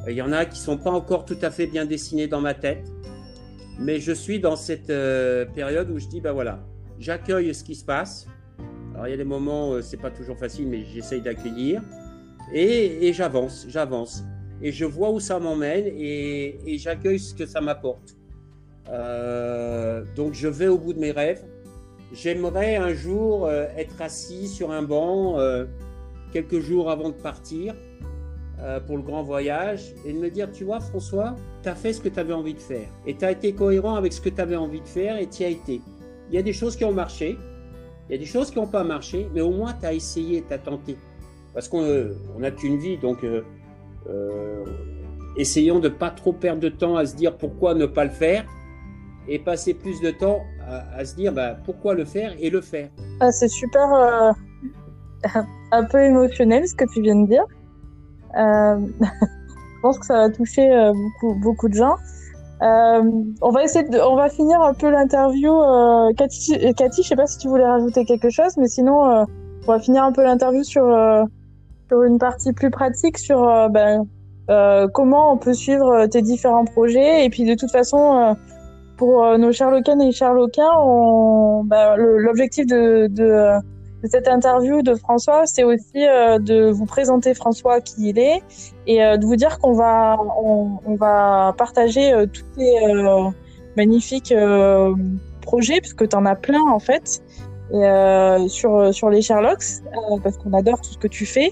Il 0.07 0.13
y 0.13 0.21
en 0.21 0.31
a 0.31 0.45
qui 0.45 0.59
sont 0.59 0.77
pas 0.77 0.91
encore 0.91 1.25
tout 1.25 1.37
à 1.41 1.49
fait 1.49 1.65
bien 1.65 1.85
dessinés 1.85 2.27
dans 2.27 2.41
ma 2.41 2.53
tête, 2.53 2.85
mais 3.79 3.99
je 3.99 4.11
suis 4.11 4.39
dans 4.39 4.55
cette 4.55 4.91
euh, 4.91 5.45
période 5.45 5.89
où 5.89 5.97
je 5.97 6.07
dis, 6.07 6.21
ben 6.21 6.31
voilà, 6.31 6.63
j'accueille 6.99 7.53
ce 7.53 7.63
qui 7.63 7.75
se 7.75 7.85
passe. 7.85 8.27
Alors 8.93 9.07
il 9.07 9.11
y 9.11 9.13
a 9.13 9.17
des 9.17 9.23
moments, 9.25 9.73
euh, 9.73 9.81
c'est 9.81 9.97
pas 9.97 10.11
toujours 10.11 10.37
facile, 10.37 10.67
mais 10.67 10.83
j'essaye 10.85 11.21
d'accueillir. 11.21 11.81
Et, 12.53 13.11
j'avance, 13.11 13.65
j'avance. 13.67 14.23
Et 14.61 14.71
je 14.71 14.85
vois 14.85 15.11
où 15.11 15.19
ça 15.19 15.39
m'emmène 15.39 15.85
et, 15.87 16.77
j'accueille 16.77 17.19
ce 17.19 17.33
que 17.33 17.45
ça 17.45 17.59
m'apporte. 17.59 18.15
Euh, 18.89 20.05
donc 20.15 20.33
je 20.33 20.47
vais 20.47 20.67
au 20.67 20.77
bout 20.77 20.93
de 20.93 20.99
mes 20.99 21.11
rêves. 21.11 21.43
J'aimerais 22.13 22.75
un 22.75 22.93
jour 22.93 23.47
euh, 23.47 23.65
être 23.75 24.01
assis 24.01 24.47
sur 24.47 24.71
un 24.71 24.83
banc 24.83 25.37
quelques 26.31 26.59
jours 26.59 26.89
avant 26.89 27.09
de 27.09 27.15
partir 27.15 27.73
pour 28.87 28.97
le 28.97 29.03
grand 29.03 29.23
voyage 29.23 29.93
et 30.05 30.13
de 30.13 30.17
me 30.17 30.29
dire, 30.29 30.51
tu 30.51 30.63
vois 30.63 30.79
François, 30.79 31.35
tu 31.61 31.69
as 31.69 31.75
fait 31.75 31.93
ce 31.93 31.99
que 31.99 32.09
tu 32.09 32.19
avais 32.19 32.33
envie 32.33 32.53
de 32.53 32.59
faire 32.59 32.87
et 33.05 33.15
tu 33.15 33.25
as 33.25 33.31
été 33.31 33.53
cohérent 33.53 33.95
avec 33.95 34.13
ce 34.13 34.21
que 34.21 34.29
tu 34.29 34.39
avais 34.39 34.55
envie 34.55 34.81
de 34.81 34.87
faire 34.87 35.17
et 35.17 35.27
tu 35.27 35.43
as 35.43 35.49
été. 35.49 35.81
Il 36.29 36.35
y 36.35 36.37
a 36.37 36.41
des 36.41 36.53
choses 36.53 36.75
qui 36.75 36.85
ont 36.85 36.93
marché, 36.93 37.37
il 38.09 38.11
y 38.11 38.15
a 38.15 38.17
des 38.17 38.25
choses 38.25 38.51
qui 38.51 38.57
n'ont 38.57 38.67
pas 38.67 38.83
marché, 38.83 39.29
mais 39.33 39.41
au 39.41 39.51
moins 39.51 39.73
tu 39.73 39.85
as 39.85 39.93
essayé, 39.93 40.43
tu 40.47 40.53
as 40.53 40.57
tenté. 40.57 40.97
Parce 41.53 41.67
qu'on 41.69 41.83
n'a 42.37 42.51
qu'une 42.51 42.77
vie, 42.77 42.97
donc 42.97 43.25
essayons 45.37 45.79
de 45.79 45.89
ne 45.89 45.93
pas 45.93 46.09
trop 46.09 46.33
perdre 46.33 46.61
de 46.61 46.69
temps 46.69 46.95
à 46.95 47.05
se 47.05 47.15
dire 47.15 47.37
pourquoi 47.37 47.73
ne 47.73 47.85
pas 47.85 48.05
le 48.05 48.11
faire 48.11 48.45
et 49.27 49.39
passer 49.39 49.73
plus 49.73 50.01
de 50.01 50.11
temps 50.11 50.41
à, 50.67 51.05
se 51.05 51.15
dire 51.15 51.33
bah, 51.33 51.55
pourquoi 51.63 51.93
le 51.93 52.05
faire 52.05 52.33
et 52.39 52.49
le 52.49 52.61
faire. 52.61 52.89
Ah, 53.19 53.31
c'est 53.31 53.47
super 53.47 53.93
euh, 53.93 54.31
un 55.71 55.83
peu 55.83 55.99
émotionnel 55.99 56.67
ce 56.67 56.75
que 56.75 56.85
tu 56.91 57.01
viens 57.01 57.15
de 57.15 57.27
dire. 57.27 57.45
Euh, 58.37 58.79
je 59.01 59.81
pense 59.81 59.99
que 59.99 60.05
ça 60.05 60.15
va 60.15 60.29
toucher 60.29 60.71
euh, 60.71 60.93
beaucoup, 60.93 61.39
beaucoup 61.39 61.69
de 61.69 61.75
gens. 61.75 61.95
On 62.61 63.49
va 63.51 63.63
essayer 63.63 63.87
de, 63.87 63.99
on 63.99 64.15
va 64.15 64.29
finir 64.29 64.61
un 64.61 64.73
peu 64.73 64.89
l'interview. 64.89 65.53
Cathy, 66.17 66.73
Cathy, 66.75 67.03
je 67.03 67.09
sais 67.09 67.15
pas 67.15 67.27
si 67.27 67.37
tu 67.37 67.47
voulais 67.47 67.65
rajouter 67.65 68.05
quelque 68.05 68.29
chose, 68.29 68.57
mais 68.57 68.67
sinon, 68.67 69.25
on 69.67 69.71
va 69.71 69.79
finir 69.79 70.03
un 70.03 70.11
peu 70.11 70.23
l'interview 70.23 70.63
sur, 70.63 70.85
sur 71.87 72.03
une 72.03 72.17
partie 72.17 72.53
plus 72.53 72.69
pratique 72.69 73.17
sur 73.17 73.69
ben, 73.69 74.05
comment 74.93 75.33
on 75.33 75.37
peut 75.37 75.53
suivre 75.53 76.05
tes 76.07 76.21
différents 76.21 76.65
projets. 76.65 77.25
Et 77.25 77.29
puis 77.29 77.43
de 77.43 77.55
toute 77.55 77.71
façon, 77.71 78.35
pour 78.97 79.23
euh, 79.23 79.37
nos 79.37 79.51
Sherlockiennes 79.51 80.01
et 80.01 80.11
Sherlockiens, 80.11 80.71
bah, 81.65 81.95
l'objectif 81.97 82.65
de, 82.65 83.07
de, 83.07 83.59
cette 84.07 84.27
interview 84.27 84.81
de 84.81 84.95
François, 84.95 85.45
c'est 85.45 85.63
aussi 85.63 85.83
euh, 85.95 86.39
de 86.39 86.69
vous 86.69 86.85
présenter 86.85 87.33
François 87.33 87.81
qui 87.81 88.09
il 88.09 88.19
est 88.19 88.41
et 88.87 89.03
euh, 89.03 89.17
de 89.17 89.25
vous 89.25 89.35
dire 89.35 89.59
qu'on 89.59 89.73
va 89.73 90.17
on, 90.41 90.95
va 90.95 91.53
partager 91.57 92.13
tous 92.31 92.45
les 92.57 92.75
magnifiques 93.75 94.33
projets 95.41 95.81
puisque 95.81 96.07
tu 96.07 96.15
en 96.15 96.25
as 96.25 96.35
plein 96.35 96.61
en 96.61 96.79
fait 96.79 97.21
sur 98.47 98.93
sur 98.93 99.09
les 99.09 99.21
Sherlocks 99.21 99.81
parce 100.23 100.37
qu'on 100.37 100.53
adore 100.53 100.79
tout 100.81 100.91
ce 100.91 100.97
que 100.97 101.07
tu 101.07 101.25
fais. 101.25 101.51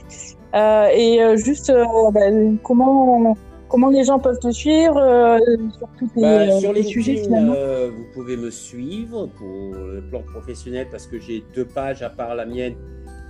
Et 0.53 1.19
juste 1.35 1.73
bah, 2.13 2.21
comment 2.63 3.35
comment 3.73 3.89
les 3.89 4.03
gens 4.03 4.19
peuvent 4.19 4.37
te 4.37 4.51
suivre 4.51 4.97
euh, 4.97 5.39
sur 5.75 5.87
tous 5.97 6.07
les, 6.15 6.21
bah, 6.21 6.41
euh, 6.41 6.59
sur 6.59 6.73
les 6.73 6.83
sujets 6.83 7.15
finalement 7.15 7.55
euh, 7.57 7.89
Vous 7.89 8.05
pouvez 8.13 8.37
me 8.37 8.51
suivre 8.51 9.25
pour 9.25 9.73
le 9.73 10.03
plan 10.11 10.21
professionnel 10.21 10.85
parce 10.91 11.07
que 11.07 11.19
j'ai 11.19 11.43
deux 11.55 11.65
pages 11.65 12.03
à 12.03 12.11
part 12.11 12.35
la 12.35 12.45
mienne. 12.45 12.75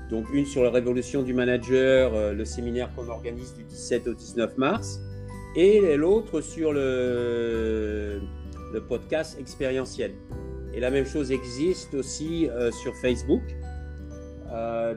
Donc 0.09 0.25
une 0.33 0.45
sur 0.45 0.61
la 0.61 0.69
révolution 0.69 1.21
du 1.21 1.33
manager, 1.33 2.33
le 2.33 2.43
séminaire 2.43 2.93
qu'on 2.93 3.07
organise 3.07 3.53
du 3.55 3.63
17 3.63 4.09
au 4.09 4.13
19 4.13 4.57
mars, 4.57 4.99
et 5.55 5.95
l'autre 5.95 6.41
sur 6.41 6.73
le, 6.73 8.19
le 8.73 8.81
podcast 8.81 9.39
expérientiel. 9.39 10.11
Et 10.73 10.81
la 10.81 10.91
même 10.91 11.05
chose 11.05 11.31
existe 11.31 11.93
aussi 11.93 12.49
sur 12.83 12.93
Facebook. 12.97 13.43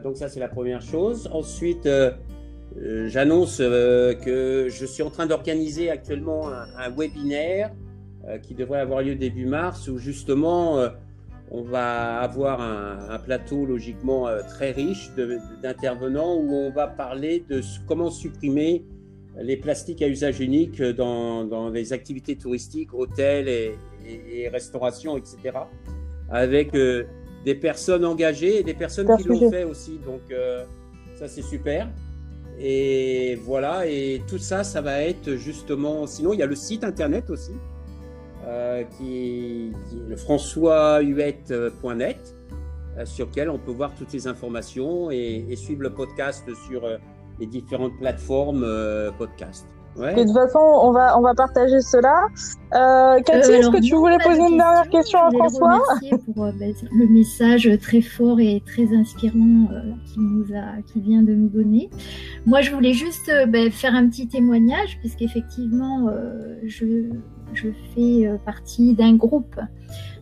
donc 0.02 0.16
ça 0.16 0.28
c'est 0.28 0.40
la 0.40 0.48
première 0.48 0.82
chose. 0.82 1.30
Ensuite, 1.32 1.88
euh, 2.78 3.08
j'annonce 3.08 3.58
euh, 3.60 4.14
que 4.14 4.68
je 4.68 4.84
suis 4.84 5.02
en 5.02 5.10
train 5.10 5.26
d'organiser 5.26 5.90
actuellement 5.90 6.48
un, 6.48 6.90
webinaire 6.90 7.72
euh, 8.26 8.38
qui 8.38 8.54
devrait 8.54 8.80
avoir 8.80 9.02
lieu 9.02 9.14
début 9.14 9.46
mars 9.46 9.88
où 9.88 9.98
justement 9.98 10.78
on 11.50 11.62
va 11.62 12.18
avoir 12.18 12.60
un, 12.60 13.18
plateau 13.18 13.64
logiquement 13.64 14.26
très 14.48 14.72
riche 14.72 15.10
d'intervenants 15.62 16.34
où 16.36 16.52
on 16.52 16.70
va 16.70 16.86
parler 16.86 17.44
de 17.48 17.60
comment 17.86 18.10
supprimer 18.10 18.84
les 19.38 19.56
plastiques 19.56 20.02
à 20.02 20.08
usage 20.08 20.40
unique 20.40 20.82
dans, 20.82 21.70
les 21.70 21.92
activités 21.92 22.36
touristiques, 22.36 22.92
hôtels 22.94 23.48
et, 23.48 23.74
et, 24.32 24.48
restauration, 24.48 25.16
etc. 25.16 25.56
Avec 26.30 26.72
des 26.72 27.54
personnes 27.54 28.04
engagées 28.04 28.58
et 28.58 28.62
des 28.64 28.74
personnes 28.74 29.16
qui 29.16 29.28
l'ont 29.28 29.48
fait 29.48 29.64
aussi. 29.64 30.00
Donc 30.04 30.22
ça 31.14 31.28
c'est 31.28 31.42
super. 31.42 31.88
Et 32.58 33.38
voilà, 33.44 33.86
et 33.86 34.22
tout 34.26 34.38
ça, 34.38 34.64
ça 34.64 34.80
va 34.80 35.02
être 35.02 35.36
justement. 35.36 36.06
Sinon, 36.06 36.32
il 36.32 36.38
y 36.38 36.42
a 36.42 36.46
le 36.46 36.54
site 36.54 36.84
internet 36.84 37.28
aussi, 37.28 37.52
euh, 38.46 38.82
qui, 38.96 39.26
est 39.26 39.72
le 40.08 40.16
françoishuette.net, 40.16 42.34
euh, 42.98 43.04
sur 43.04 43.26
lequel 43.26 43.50
on 43.50 43.58
peut 43.58 43.72
voir 43.72 43.94
toutes 43.94 44.10
les 44.12 44.26
informations 44.26 45.10
et, 45.10 45.54
suivre 45.56 45.82
le 45.82 45.92
podcast 45.92 46.48
sur 46.66 46.84
euh, 46.84 46.96
les 47.38 47.46
différentes 47.46 47.98
plateformes 47.98 48.66
podcast. 49.18 49.66
Ouais. 49.98 50.14
de 50.14 50.24
toute 50.24 50.32
façon, 50.32 50.58
on 50.58 50.92
va, 50.92 51.18
on 51.18 51.22
va 51.22 51.34
partager 51.34 51.80
cela. 51.80 52.26
Euh, 52.74 53.20
Cathy, 53.22 53.52
est-ce 53.52 53.70
que 53.70 53.80
tu 53.80 53.94
voulais 53.94 54.18
poser 54.18 54.40
une 54.40 54.58
dernière 54.58 54.88
question 54.90 55.18
à 55.20 55.30
François 55.30 55.80
pour 56.26 56.44
euh, 56.44 56.52
ben, 56.58 56.74
le 56.92 57.08
message 57.08 57.70
très 57.80 58.02
fort 58.02 58.38
et 58.40 58.62
très 58.66 58.94
inspirant 58.94 59.68
euh, 59.72 59.92
qui, 60.04 60.20
nous 60.20 60.44
a, 60.54 60.82
qui 60.82 61.00
vient 61.00 61.22
de 61.22 61.34
nous 61.34 61.48
donner. 61.48 61.88
Moi, 62.44 62.60
je 62.60 62.72
voulais 62.72 62.92
juste 62.92 63.30
ben, 63.48 63.70
faire 63.70 63.94
un 63.94 64.08
petit 64.08 64.28
témoignage, 64.28 64.98
puisqu'effectivement, 65.00 66.10
je, 66.64 67.08
je 67.54 67.68
fais 67.94 68.30
partie 68.44 68.94
d'un 68.94 69.14
groupe 69.14 69.56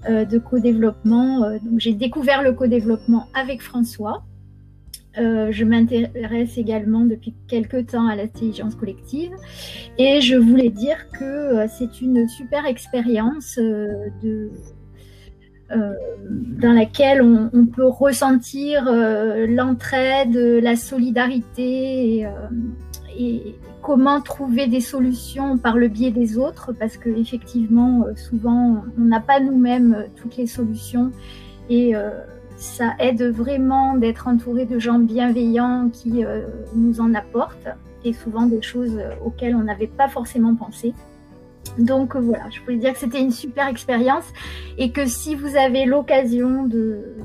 de 0.09 0.39
co-développement. 0.39 1.41
donc, 1.63 1.79
j'ai 1.79 1.95
découvert 1.95 2.43
le 2.43 2.53
co-développement 2.53 3.27
avec 3.35 3.63
François. 3.63 4.23
Euh, 5.19 5.53
je 5.53 5.65
m'intéresse 5.65 6.59
également 6.59 7.01
depuis 7.01 7.35
quelques 7.47 7.87
temps 7.89 8.09
à 8.09 8.17
l'intelligence 8.17 8.75
collective. 8.75 9.33
Et 9.99 10.21
je 10.21 10.37
voulais 10.37 10.71
dire 10.71 11.09
que 11.11 11.25
euh, 11.25 11.67
c'est 11.69 12.01
une 12.01 12.29
super 12.29 12.67
expérience 12.67 13.59
euh, 13.59 14.49
dans 15.71 16.73
laquelle 16.73 17.23
on, 17.23 17.67
peut 17.67 17.87
ressentir 17.87 18.85
l'entraide, 18.85 20.37
la 20.37 20.77
solidarité 20.77 22.21
et, 22.21 22.27
et, 23.19 23.55
comment 23.83 24.21
trouver 24.21 24.67
des 24.67 24.81
solutions 24.81 25.59
par 25.59 25.77
le 25.77 25.89
biais 25.89 26.11
des 26.11 26.39
autres 26.39 26.73
parce 26.73 26.97
que 26.97 27.09
effectivement 27.09 28.05
souvent 28.15 28.85
on 28.99 29.03
n'a 29.03 29.21
pas 29.21 29.41
nous-mêmes 29.41 30.07
toutes 30.17 30.37
les 30.37 30.47
solutions. 30.47 31.11
Et 31.69 31.95
ça 32.57 32.95
aide 32.99 33.23
vraiment 33.23 33.97
d'être 33.97 34.29
entouré 34.29 34.65
de 34.65 34.79
gens 34.79 34.99
bienveillants 34.99 35.91
qui 35.93 36.25
euh, 36.25 36.47
nous 36.75 37.01
en 37.01 37.15
apportent 37.15 37.69
et 38.05 38.13
souvent 38.13 38.47
des 38.47 38.63
choses 38.63 38.99
auxquelles 39.25 39.57
on 39.57 39.63
n'avait 39.65 39.87
pas 39.87 40.09
forcément 40.09 40.55
pensé. 40.55 40.93
Donc 41.79 42.15
voilà, 42.17 42.45
je 42.51 42.61
voulais 42.61 42.77
dire 42.77 42.93
que 42.93 42.99
c'était 42.99 43.21
une 43.21 43.31
super 43.31 43.69
expérience 43.69 44.27
et 44.79 44.93
que 44.93 45.07
si 45.07 45.35
vous 45.35 45.57
avez 45.57 45.87
l'occasion 45.87 46.65
de, 46.65 47.17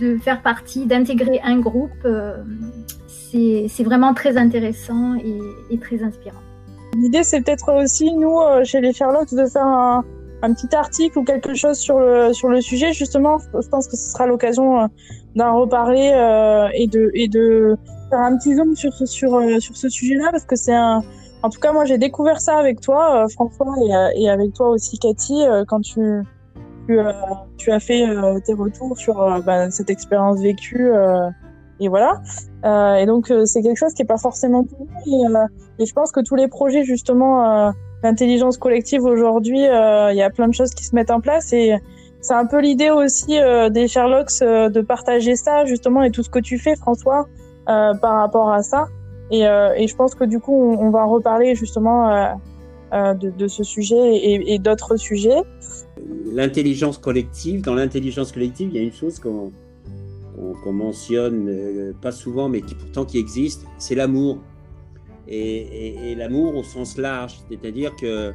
de 0.00 0.16
faire 0.18 0.42
partie, 0.42 0.86
d'intégrer 0.86 1.40
un 1.42 1.58
groupe, 1.58 1.90
euh, 2.04 2.42
c'est 3.68 3.82
vraiment 3.82 4.14
très 4.14 4.36
intéressant 4.36 5.14
et, 5.16 5.78
très 5.78 6.02
inspirant. 6.02 6.40
L'idée, 6.96 7.22
c'est 7.22 7.42
peut-être 7.42 7.82
aussi, 7.82 8.12
nous, 8.14 8.40
euh, 8.40 8.64
chez 8.64 8.80
les 8.80 8.94
Charlotte, 8.94 9.32
de 9.34 9.44
faire 9.46 9.66
un, 9.66 10.04
un 10.42 10.52
petit 10.52 10.74
article 10.74 11.18
ou 11.18 11.24
quelque 11.24 11.54
chose 11.54 11.78
sur 11.78 11.98
le 11.98 12.32
sur 12.32 12.48
le 12.48 12.60
sujet 12.60 12.92
justement. 12.92 13.38
Je 13.38 13.68
pense 13.68 13.88
que 13.88 13.96
ce 13.96 14.12
sera 14.12 14.26
l'occasion 14.26 14.80
euh, 14.80 14.86
d'en 15.34 15.60
reparler 15.60 16.12
euh, 16.14 16.68
et 16.74 16.86
de 16.86 17.10
et 17.14 17.28
de 17.28 17.76
faire 18.10 18.20
un 18.20 18.36
petit 18.36 18.54
zoom 18.54 18.74
sur 18.74 18.92
sur 19.06 19.34
euh, 19.34 19.58
sur 19.60 19.76
ce 19.76 19.88
sujet-là 19.88 20.28
parce 20.30 20.44
que 20.44 20.56
c'est 20.56 20.74
un 20.74 21.02
en 21.42 21.50
tout 21.50 21.60
cas 21.60 21.72
moi 21.72 21.84
j'ai 21.84 21.98
découvert 21.98 22.40
ça 22.40 22.58
avec 22.58 22.80
toi 22.80 23.24
euh, 23.24 23.28
François 23.28 23.74
et, 24.14 24.28
avec 24.28 24.52
toi 24.54 24.70
aussi 24.70 24.98
Cathy 24.98 25.44
quand 25.68 25.80
tu 25.80 26.22
tu, 26.88 27.00
tu, 27.58 27.72
as 27.72 27.80
fait 27.80 28.06
tes 28.44 28.54
retours 28.54 28.96
sur 28.96 29.42
ben, 29.44 29.72
cette 29.72 29.90
expérience 29.90 30.40
vécue 30.40 30.92
et 31.80 31.88
voilà. 31.88 32.22
Et 32.64 33.06
donc 33.06 33.32
c'est 33.44 33.60
quelque 33.60 33.76
chose 33.76 33.92
qui 33.92 34.02
est 34.02 34.06
pas 34.06 34.18
forcément 34.18 34.62
tout 34.62 34.86
et, 35.04 35.82
et 35.82 35.86
je 35.86 35.92
pense 35.92 36.12
que 36.12 36.20
tous 36.20 36.36
les 36.36 36.46
projets 36.46 36.84
justement 36.84 37.72
l'intelligence 38.02 38.56
collective 38.56 39.04
aujourd'hui, 39.04 39.66
euh, 39.66 40.12
il 40.12 40.16
y 40.16 40.22
a 40.22 40.30
plein 40.30 40.48
de 40.48 40.54
choses 40.54 40.70
qui 40.70 40.84
se 40.84 40.94
mettent 40.94 41.10
en 41.10 41.20
place 41.20 41.52
et 41.52 41.74
c'est 42.20 42.34
un 42.34 42.46
peu 42.46 42.60
l'idée 42.60 42.90
aussi 42.90 43.38
euh, 43.38 43.70
des 43.70 43.88
Sherlocks 43.88 44.42
euh, 44.42 44.68
de 44.68 44.80
partager 44.80 45.36
ça 45.36 45.64
justement 45.64 46.02
et 46.02 46.10
tout 46.10 46.22
ce 46.22 46.30
que 46.30 46.38
tu 46.38 46.58
fais 46.58 46.76
François 46.76 47.28
par 47.66 48.18
rapport 48.18 48.50
à 48.52 48.62
ça. 48.62 48.86
Et, 49.32 49.40
je 49.40 49.96
pense 49.96 50.14
que 50.14 50.22
du 50.22 50.38
coup 50.38 50.54
on, 50.54 50.90
va 50.90 51.04
reparler 51.04 51.56
justement 51.56 52.38
de, 52.92 53.48
ce 53.48 53.64
sujet 53.64 53.96
et, 54.22 54.56
d'autres 54.60 54.96
sujets. 54.96 55.42
L'intelligence 56.32 56.98
collective, 56.98 57.62
dans 57.62 57.74
l'intelligence 57.74 58.30
collective, 58.30 58.68
il 58.70 58.76
y 58.76 58.78
a 58.78 58.82
une 58.82 58.92
chose 58.92 59.18
qu'on 59.18 59.50
qu'on 60.62 60.72
mentionne 60.72 61.92
pas 62.00 62.12
souvent 62.12 62.48
mais 62.48 62.60
qui 62.60 62.76
pourtant 62.76 63.04
qui 63.04 63.18
existe, 63.18 63.64
c'est 63.78 63.96
l'amour 63.96 64.38
et, 65.28 66.14
l'amour 66.16 66.56
au 66.56 66.62
sens 66.62 66.96
large. 66.96 67.36
C'est-à-dire 67.50 67.94
que 67.96 68.32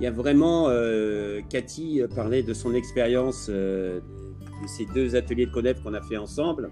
il 0.00 0.04
y 0.04 0.06
a 0.06 0.10
vraiment, 0.10 0.68
euh, 0.68 1.40
Cathy 1.48 2.00
parlait 2.14 2.42
de 2.42 2.54
son 2.54 2.74
expérience 2.74 3.46
euh, 3.48 4.00
de 4.62 4.66
ces 4.66 4.86
deux 4.86 5.14
ateliers 5.14 5.46
de 5.46 5.52
CODEF 5.52 5.80
qu'on 5.82 5.94
a 5.94 6.02
fait 6.02 6.16
ensemble. 6.16 6.70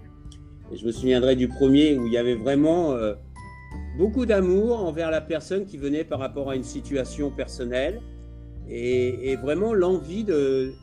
Et 0.71 0.77
je 0.77 0.85
me 0.85 0.91
souviendrai 0.91 1.35
du 1.35 1.47
premier 1.47 1.97
où 1.97 2.07
il 2.07 2.13
y 2.13 2.17
avait 2.17 2.35
vraiment 2.35 2.93
euh, 2.93 3.13
beaucoup 3.97 4.25
d'amour 4.25 4.83
envers 4.83 5.11
la 5.11 5.21
personne 5.21 5.65
qui 5.65 5.77
venait 5.77 6.03
par 6.03 6.19
rapport 6.19 6.49
à 6.49 6.55
une 6.55 6.63
situation 6.63 7.29
personnelle 7.29 8.01
et, 8.69 9.35
vraiment 9.35 9.73
l'envie 9.73 10.23
de, 10.23 10.73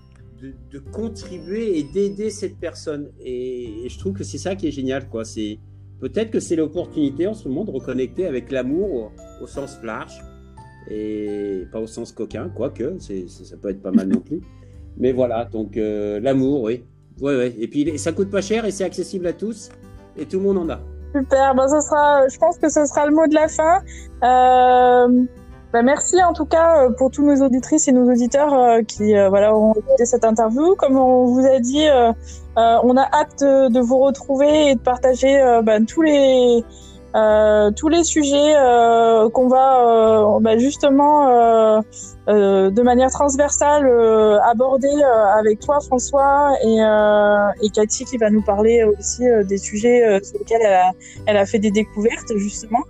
de, 0.40 0.78
contribuer 0.78 1.78
et 1.78 1.82
d'aider 1.82 2.30
cette 2.30 2.58
personne. 2.58 3.10
Et, 3.24 3.86
je 3.88 3.98
trouve 3.98 4.12
que 4.12 4.24
c'est 4.24 4.38
ça 4.38 4.56
qui 4.56 4.68
est 4.68 4.72
génial. 4.72 5.08
quoi. 5.08 5.24
C'est 5.24 5.58
Peut-être 6.00 6.30
que 6.30 6.40
c'est 6.40 6.56
l'opportunité 6.56 7.26
en 7.26 7.34
ce 7.34 7.48
moment 7.48 7.64
de 7.64 7.70
reconnecter 7.70 8.26
avec 8.26 8.52
l'amour 8.52 9.12
au, 9.42 9.46
sens 9.46 9.78
large 9.82 10.22
et 10.90 11.64
pas 11.72 11.80
au 11.80 11.86
sens 11.86 12.12
coquin, 12.12 12.48
quoique, 12.48 12.98
ça 12.98 13.56
peut 13.60 13.70
être 13.70 13.82
pas 13.82 13.90
mal 13.90 14.08
non 14.08 14.20
plus. 14.20 14.40
Mais 14.96 15.12
voilà, 15.12 15.44
donc 15.44 15.76
euh, 15.76 16.20
l'amour, 16.20 16.62
oui. 16.62 16.84
Ouais, 17.20 17.36
ouais. 17.36 17.54
Et 17.58 17.68
puis 17.68 17.98
ça 17.98 18.12
coûte 18.12 18.30
pas 18.30 18.40
cher 18.40 18.64
et 18.64 18.70
c'est 18.70 18.84
accessible 18.84 19.26
à 19.26 19.32
tous 19.32 19.70
et 20.16 20.26
tout 20.26 20.38
le 20.38 20.44
monde 20.44 20.58
en 20.58 20.68
a. 20.70 20.80
Super, 21.14 21.54
ben, 21.54 21.66
ça 21.68 21.80
sera, 21.80 22.28
je 22.28 22.38
pense 22.38 22.58
que 22.58 22.68
ce 22.68 22.84
sera 22.84 23.06
le 23.06 23.14
mot 23.14 23.26
de 23.26 23.34
la 23.34 23.48
fin. 23.48 23.82
Euh, 24.22 25.24
ben, 25.72 25.82
merci 25.82 26.22
en 26.22 26.32
tout 26.32 26.46
cas 26.46 26.84
euh, 26.84 26.90
pour 26.90 27.10
tous 27.10 27.22
nos 27.22 27.44
auditrices 27.44 27.88
et 27.88 27.92
nos 27.92 28.10
auditeurs 28.10 28.54
euh, 28.54 28.82
qui 28.82 29.14
euh, 29.14 29.28
voilà 29.28 29.54
ont 29.54 29.74
écouté 29.74 30.06
cette 30.06 30.24
interview. 30.24 30.74
Comme 30.76 30.96
on 30.96 31.26
vous 31.26 31.46
a 31.46 31.58
dit, 31.58 31.86
on 32.56 32.96
a 32.96 33.02
hâte 33.02 33.40
de, 33.40 33.80
vous 33.80 33.98
retrouver 33.98 34.70
et 34.70 34.74
de 34.74 34.80
partager 34.80 35.60
ben, 35.62 35.84
tous 35.84 36.02
les 36.02 36.64
euh, 37.16 37.70
tous 37.70 37.88
les 37.88 38.04
sujets 38.04 38.54
euh, 38.54 39.30
qu'on 39.30 39.48
va 39.48 39.80
euh, 39.80 40.40
bah, 40.40 40.58
justement 40.58 41.82
de 42.26 42.82
manière 42.82 43.10
transversale 43.10 43.86
aborder 44.44 44.92
avec 45.38 45.60
toi 45.60 45.80
François 45.80 46.52
et, 46.62 46.76
et 47.64 47.70
Cathy 47.70 48.04
qui 48.04 48.18
va 48.18 48.28
nous 48.28 48.42
parler 48.42 48.84
aussi 48.84 49.22
des 49.48 49.56
sujets 49.56 50.20
sur 50.22 50.38
lesquels 50.38 50.60
elle 50.62 50.74
a, 50.74 50.92
elle 51.26 51.36
a, 51.38 51.46
fait 51.46 51.58
des 51.58 51.70
découvertes 51.70 52.36
justement. 52.36 52.84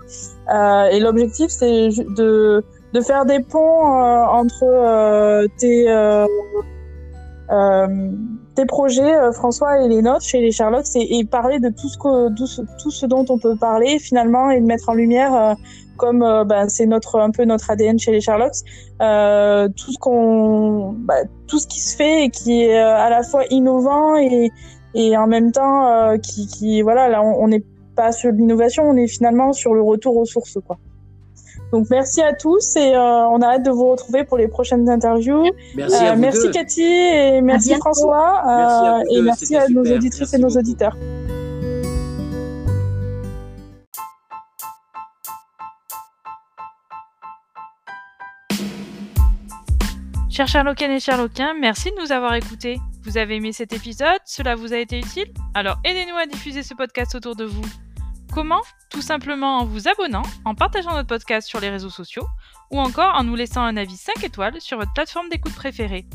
et 0.90 0.98
l'objectif 0.98 1.50
c'est 1.50 1.88
de, 2.16 2.64
de 2.92 3.00
faire 3.00 3.24
des 3.24 3.40
ponts 3.40 3.84
entre 3.86 5.46
tes 5.58 5.86
tes 8.58 8.66
projets, 8.66 9.14
euh, 9.14 9.30
François, 9.30 9.80
et 9.84 9.88
les 9.88 10.02
nôtres 10.02 10.24
chez 10.24 10.40
les 10.40 10.50
Sherlocks, 10.50 10.96
et, 10.96 11.24
parler 11.24 11.60
de 11.60 11.68
tout 11.68 11.88
ce, 11.88 11.96
que, 11.96 12.34
tout 12.82 12.90
ce, 12.90 13.06
dont 13.06 13.24
on 13.28 13.38
peut 13.38 13.54
parler 13.54 14.00
finalement 14.00 14.50
et 14.50 14.60
de 14.60 14.66
mettre 14.66 14.88
en 14.88 14.94
lumière, 14.94 15.32
euh, 15.32 15.54
comme 15.96 16.24
euh, 16.24 16.42
bah, 16.44 16.68
c'est 16.68 16.86
notre 16.86 17.20
un 17.20 17.30
peu 17.30 17.44
notre 17.44 17.70
ADN 17.70 18.00
chez 18.00 18.10
les 18.10 18.20
Sherlocks, 18.20 18.64
tout 18.98 19.92
ce 19.92 19.98
qu'on, 20.00 20.92
bah, 20.98 21.22
tout 21.46 21.60
ce 21.60 21.68
qui 21.68 21.78
se 21.78 21.96
fait 21.96 22.24
et 22.24 22.30
qui 22.30 22.62
est 22.62 22.76
à 22.76 23.08
la 23.10 23.22
fois 23.22 23.44
innovant 23.50 24.16
et, 24.16 24.50
et 24.94 25.16
en 25.16 25.28
même 25.28 25.52
temps 25.52 26.18
qui, 26.18 26.48
qui, 26.48 26.82
voilà, 26.82 27.08
là 27.08 27.22
on 27.22 27.46
n'est 27.46 27.64
pas 27.94 28.10
sur 28.10 28.32
l'innovation, 28.32 28.82
on 28.82 28.96
est 28.96 29.06
finalement 29.06 29.52
sur 29.52 29.72
le 29.72 29.82
retour 29.82 30.16
aux 30.16 30.26
sources, 30.26 30.58
quoi. 30.66 30.78
Donc 31.72 31.88
merci 31.90 32.22
à 32.22 32.32
tous 32.32 32.76
et 32.76 32.94
euh, 32.94 33.28
on 33.28 33.42
a 33.42 33.54
hâte 33.54 33.64
de 33.64 33.70
vous 33.70 33.90
retrouver 33.90 34.24
pour 34.24 34.38
les 34.38 34.48
prochaines 34.48 34.88
interviews. 34.88 35.44
Merci, 35.76 36.04
euh, 36.04 36.16
merci 36.16 36.50
Cathy 36.50 36.82
et 36.82 37.40
merci 37.42 37.74
François 37.74 39.00
euh, 39.00 39.04
et 39.10 39.20
merci 39.20 39.54
à 39.54 39.68
nos 39.68 39.84
auditrices 39.84 40.32
et 40.32 40.38
nos 40.38 40.48
auditeurs. 40.48 40.96
Chers 50.30 50.46
Sherlockiennes 50.46 50.92
et 50.92 51.00
Sherlockiens, 51.00 51.52
merci 51.60 51.90
de 51.90 52.00
nous 52.00 52.12
avoir 52.12 52.34
écoutés. 52.34 52.78
Vous 53.02 53.18
avez 53.18 53.36
aimé 53.36 53.52
cet 53.52 53.72
épisode? 53.72 54.20
Cela 54.24 54.54
vous 54.54 54.72
a 54.72 54.78
été 54.78 54.98
utile? 54.98 55.26
Alors 55.52 55.78
aidez-nous 55.84 56.16
à 56.16 56.26
diffuser 56.26 56.62
ce 56.62 56.74
podcast 56.74 57.14
autour 57.14 57.34
de 57.34 57.44
vous. 57.44 57.64
Comment 58.32 58.62
Tout 58.90 59.02
simplement 59.02 59.58
en 59.58 59.64
vous 59.64 59.88
abonnant, 59.88 60.22
en 60.44 60.54
partageant 60.54 60.92
notre 60.92 61.08
podcast 61.08 61.48
sur 61.48 61.58
les 61.60 61.70
réseaux 61.70 61.90
sociaux 61.90 62.28
ou 62.70 62.78
encore 62.78 63.14
en 63.14 63.24
nous 63.24 63.34
laissant 63.34 63.62
un 63.62 63.76
avis 63.76 63.96
5 63.96 64.22
étoiles 64.24 64.60
sur 64.60 64.78
votre 64.78 64.92
plateforme 64.92 65.28
d'écoute 65.28 65.54
préférée. 65.54 66.06